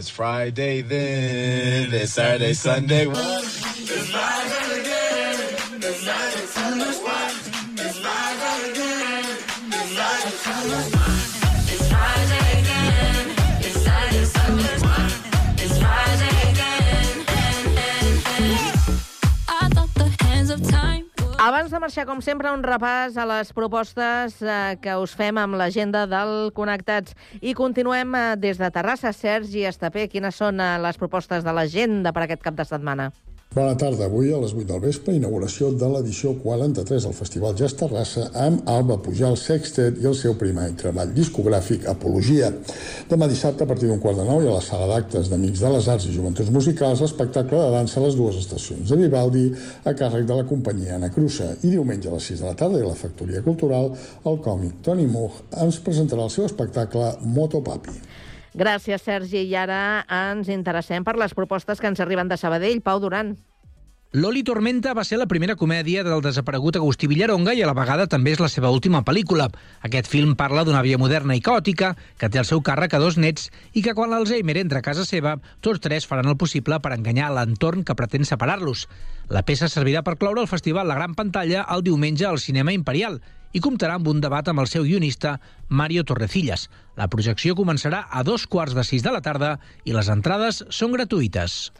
[0.00, 3.04] It's Friday then, it's Saturday, Sunday.
[21.80, 26.52] Marxar, com sempre, un repàs a les propostes eh, que us fem amb l'agenda del
[26.56, 27.16] Connectats.
[27.40, 29.14] I continuem eh, des de Terrassa.
[29.16, 33.10] Sergi Estapé, quines són eh, les propostes de l'agenda per aquest cap de setmana?
[33.50, 34.04] Bona tarda.
[34.06, 38.68] Avui a les 8 del vespre, inauguració de l'edició 43 del Festival Jazz Terrassa amb
[38.70, 42.52] Alba Pujal Sextet i el seu primer treball discogràfic Apologia.
[43.10, 45.74] Demà dissabte, a partir d'un quart de nou, hi ha la sala d'actes d'Amics de
[45.74, 49.44] les Arts i Joventuts Musicals, l'espectacle de dansa a les dues estacions de Vivaldi
[49.82, 51.50] a càrrec de la companyia Anna Cruça.
[51.64, 53.90] I diumenge a les 6 de la tarda, i a la Factoria Cultural,
[54.30, 57.98] el còmic Toni Moog ens presentarà el seu espectacle Motopapi.
[58.54, 59.44] Gràcies, Sergi.
[59.46, 59.80] I ara
[60.10, 62.82] ens interessem per les propostes que ens arriben de Sabadell.
[62.82, 63.36] Pau Duran.
[64.10, 68.08] L'Oli Tormenta va ser la primera comèdia del desaparegut Agustí Villaronga i a la vegada
[68.10, 69.46] també és la seva última pel·lícula.
[69.86, 73.20] Aquest film parla d'una via moderna i caòtica que té al seu càrrec a dos
[73.22, 76.96] nets i que quan l'Alzheimer entra a casa seva, tots tres faran el possible per
[76.96, 78.88] enganyar l'entorn que pretén separar-los.
[79.30, 83.22] La peça servirà per cloure el festival La Gran Pantalla el diumenge al Cinema Imperial
[83.52, 85.38] i comptarà amb un debat amb el seu guionista
[85.68, 86.68] Mario Torrecillas.
[86.96, 90.94] La projecció començarà a dos quarts de sis de la tarda i les entrades són
[90.96, 91.70] gratuïtes.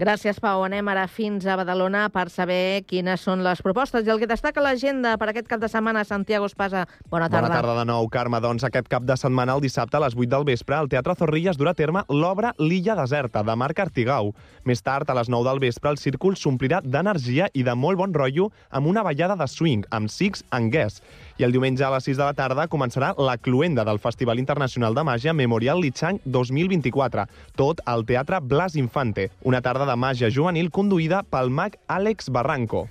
[0.00, 0.62] Gràcies, Pau.
[0.64, 4.06] Anem ara fins a Badalona per saber quines són les propostes.
[4.06, 6.86] I el que destaca l'agenda per aquest cap de setmana, Santiago Espasa.
[7.12, 7.50] Bona tarda.
[7.50, 8.40] Bona tarda de nou, Carme.
[8.40, 11.52] Doncs aquest cap de setmana, el dissabte a les 8 del vespre, al Teatre Zorrilla
[11.52, 14.32] es durà a terme l'obra L'Illa Deserta, de Marc Artigau.
[14.64, 18.16] Més tard, a les 9 del vespre, el círcul s'omplirà d'energia i de molt bon
[18.16, 21.04] rotllo amb una ballada de swing, amb Six and Guess.
[21.40, 24.92] I el diumenge a les 6 de la tarda començarà la cluenda del Festival Internacional
[24.92, 27.22] de Màgia Memorial Lichang 2024,
[27.56, 32.82] tot al Teatre Blas Infante, una tarda de màgia juvenil conduïda pel mag Àlex Barranco.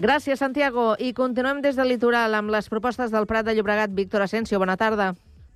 [0.00, 0.94] Gràcies, Santiago.
[0.96, 3.92] I continuem des del litoral amb les propostes del Prat de Llobregat.
[3.92, 5.10] Víctor Asensio, bona tarda.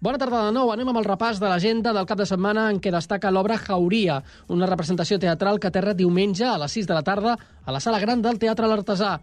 [0.04, 0.68] Bona tarda de nou.
[0.74, 4.18] Anem amb el repàs de l'agenda del cap de setmana en què destaca l'obra Jauria,
[4.52, 8.02] una representació teatral que aterra diumenge a les 6 de la tarda a la sala
[8.04, 9.14] gran del Teatre L'Artesà.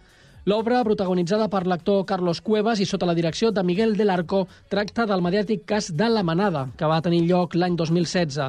[0.50, 5.04] L'obra, protagonitzada per l'actor Carlos Cuevas i sota la direcció de Miguel del Arco, tracta
[5.06, 8.40] del mediàtic cas de la Manada, que va tenir lloc l'any 2016.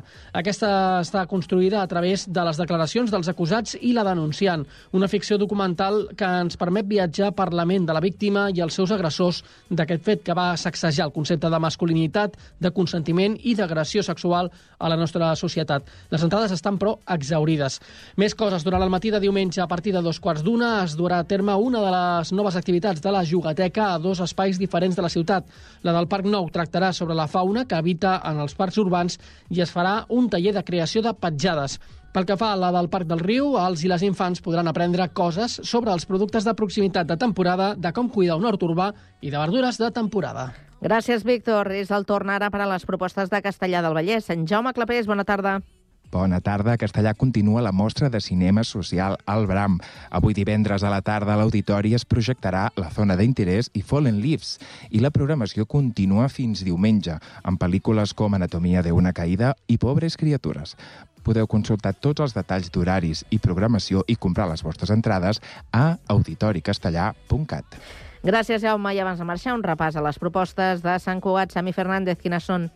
[0.41, 0.71] Aquesta
[1.03, 4.65] està construïda a través de les declaracions dels acusats i la denunciant,
[4.97, 8.81] una ficció documental que ens permet viatjar per la ment de la víctima i els
[8.81, 14.01] seus agressors d'aquest fet que va sacsejar el concepte de masculinitat, de consentiment i d'agressió
[14.01, 15.93] sexual a la nostra societat.
[16.09, 17.83] Les entrades estan, però, exaurides.
[18.17, 18.65] Més coses.
[18.65, 21.53] Durant el matí de diumenge, a partir de dos quarts d'una, es durà a terme
[21.53, 25.49] una de les noves activitats de la jugateca a dos espais diferents de la ciutat.
[25.83, 29.19] La del Parc Nou tractarà sobre la fauna que habita en els parcs urbans
[29.51, 31.81] i es farà un taller de creació de petjades.
[32.13, 35.09] Pel que fa a la del Parc del Riu, els i les infants podran aprendre
[35.17, 39.33] coses sobre els productes de proximitat de temporada, de com cuidar un hort urbà i
[39.33, 40.51] de verdures de temporada.
[40.83, 41.73] Gràcies, Víctor.
[41.73, 44.29] És el torn ara per a les propostes de Castellà del Vallès.
[44.35, 45.61] En Jaume Clapés, bona tarda.
[46.13, 46.75] Bona tarda.
[46.75, 49.79] A Castellà continua la mostra de cinema social al Bram.
[50.11, 54.59] Avui divendres a la tarda a l'auditori es projectarà La zona d'interès i Fallen Leaves.
[54.91, 60.19] I la programació continua fins diumenge, amb pel·lícules com Anatomia de una caïda i Pobres
[60.21, 60.77] criatures.
[61.25, 65.41] Podeu consultar tots els detalls d'horaris i programació i comprar les vostres entrades
[65.73, 67.81] a auditoricastellà.cat.
[68.23, 68.93] Gràcies, Jaume.
[68.93, 71.57] I abans de marxar, un repàs a les propostes de Sant Cugat.
[71.57, 72.69] Sami Fernández, quines són?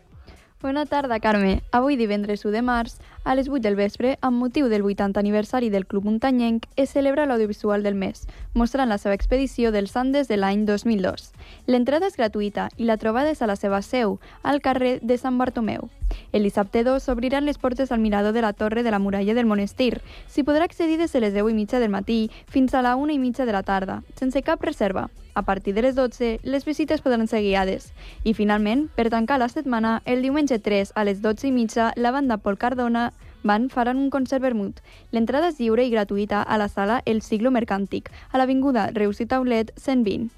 [0.62, 1.60] Bona tarda, Carme.
[1.70, 2.96] Avui divendres 1 de març,
[3.26, 7.26] a les 8 del vespre, amb motiu del 80 aniversari del Club Muntanyenc, es celebra
[7.26, 8.22] l'audiovisual del mes,
[8.54, 11.32] mostrant la seva expedició dels Andes de l'any 2002.
[11.66, 15.42] L'entrada és gratuïta i la trobada és a la seva seu, al carrer de Sant
[15.42, 15.90] Bartomeu.
[16.30, 19.50] El dissabte 2 s'obriran les portes al mirador de la torre de la muralla del
[19.50, 20.02] monestir.
[20.30, 23.10] S'hi podrà accedir des de les 10 i mitja del matí fins a la 1
[23.10, 25.10] i mitja de la tarda, sense cap reserva.
[25.36, 27.90] A partir de les 12, les visites podran ser guiades.
[28.24, 32.10] I finalment, per tancar la setmana, el diumenge 3 a les 12 i mitja, la
[32.10, 33.10] banda Pol Cardona
[33.42, 34.80] van faran un concert vermut.
[35.12, 39.26] L'entrada és lliure i gratuïta a la sala El Siglo Mercàntic, a l'Avinguda Reus i
[39.26, 40.30] Taulet 120.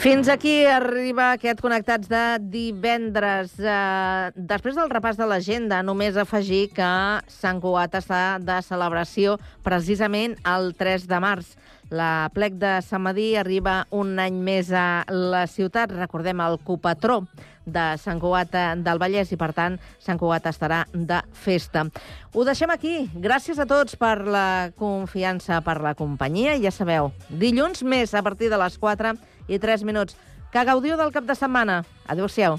[0.00, 3.50] Fins aquí arriba aquest Connectats de divendres.
[3.60, 6.88] Eh, després del repàs de l'agenda, només afegir que
[7.28, 11.52] Sant Cugat està de celebració precisament el 3 de març.
[11.92, 15.92] La plec de Sant Madí arriba un any més a la ciutat.
[15.92, 17.26] Recordem el copatró
[17.68, 21.84] de Sant Cugat del Vallès i, per tant, Sant Cugat estarà de festa.
[22.32, 22.94] Ho deixem aquí.
[23.20, 26.56] Gràcies a tots per la confiança, per la companyia.
[26.62, 29.12] Ja sabeu, dilluns més a partir de les 4
[29.50, 30.16] i 3 minuts.
[30.54, 31.82] Que gaudiu del cap de setmana.
[32.06, 32.58] Adéu-siau.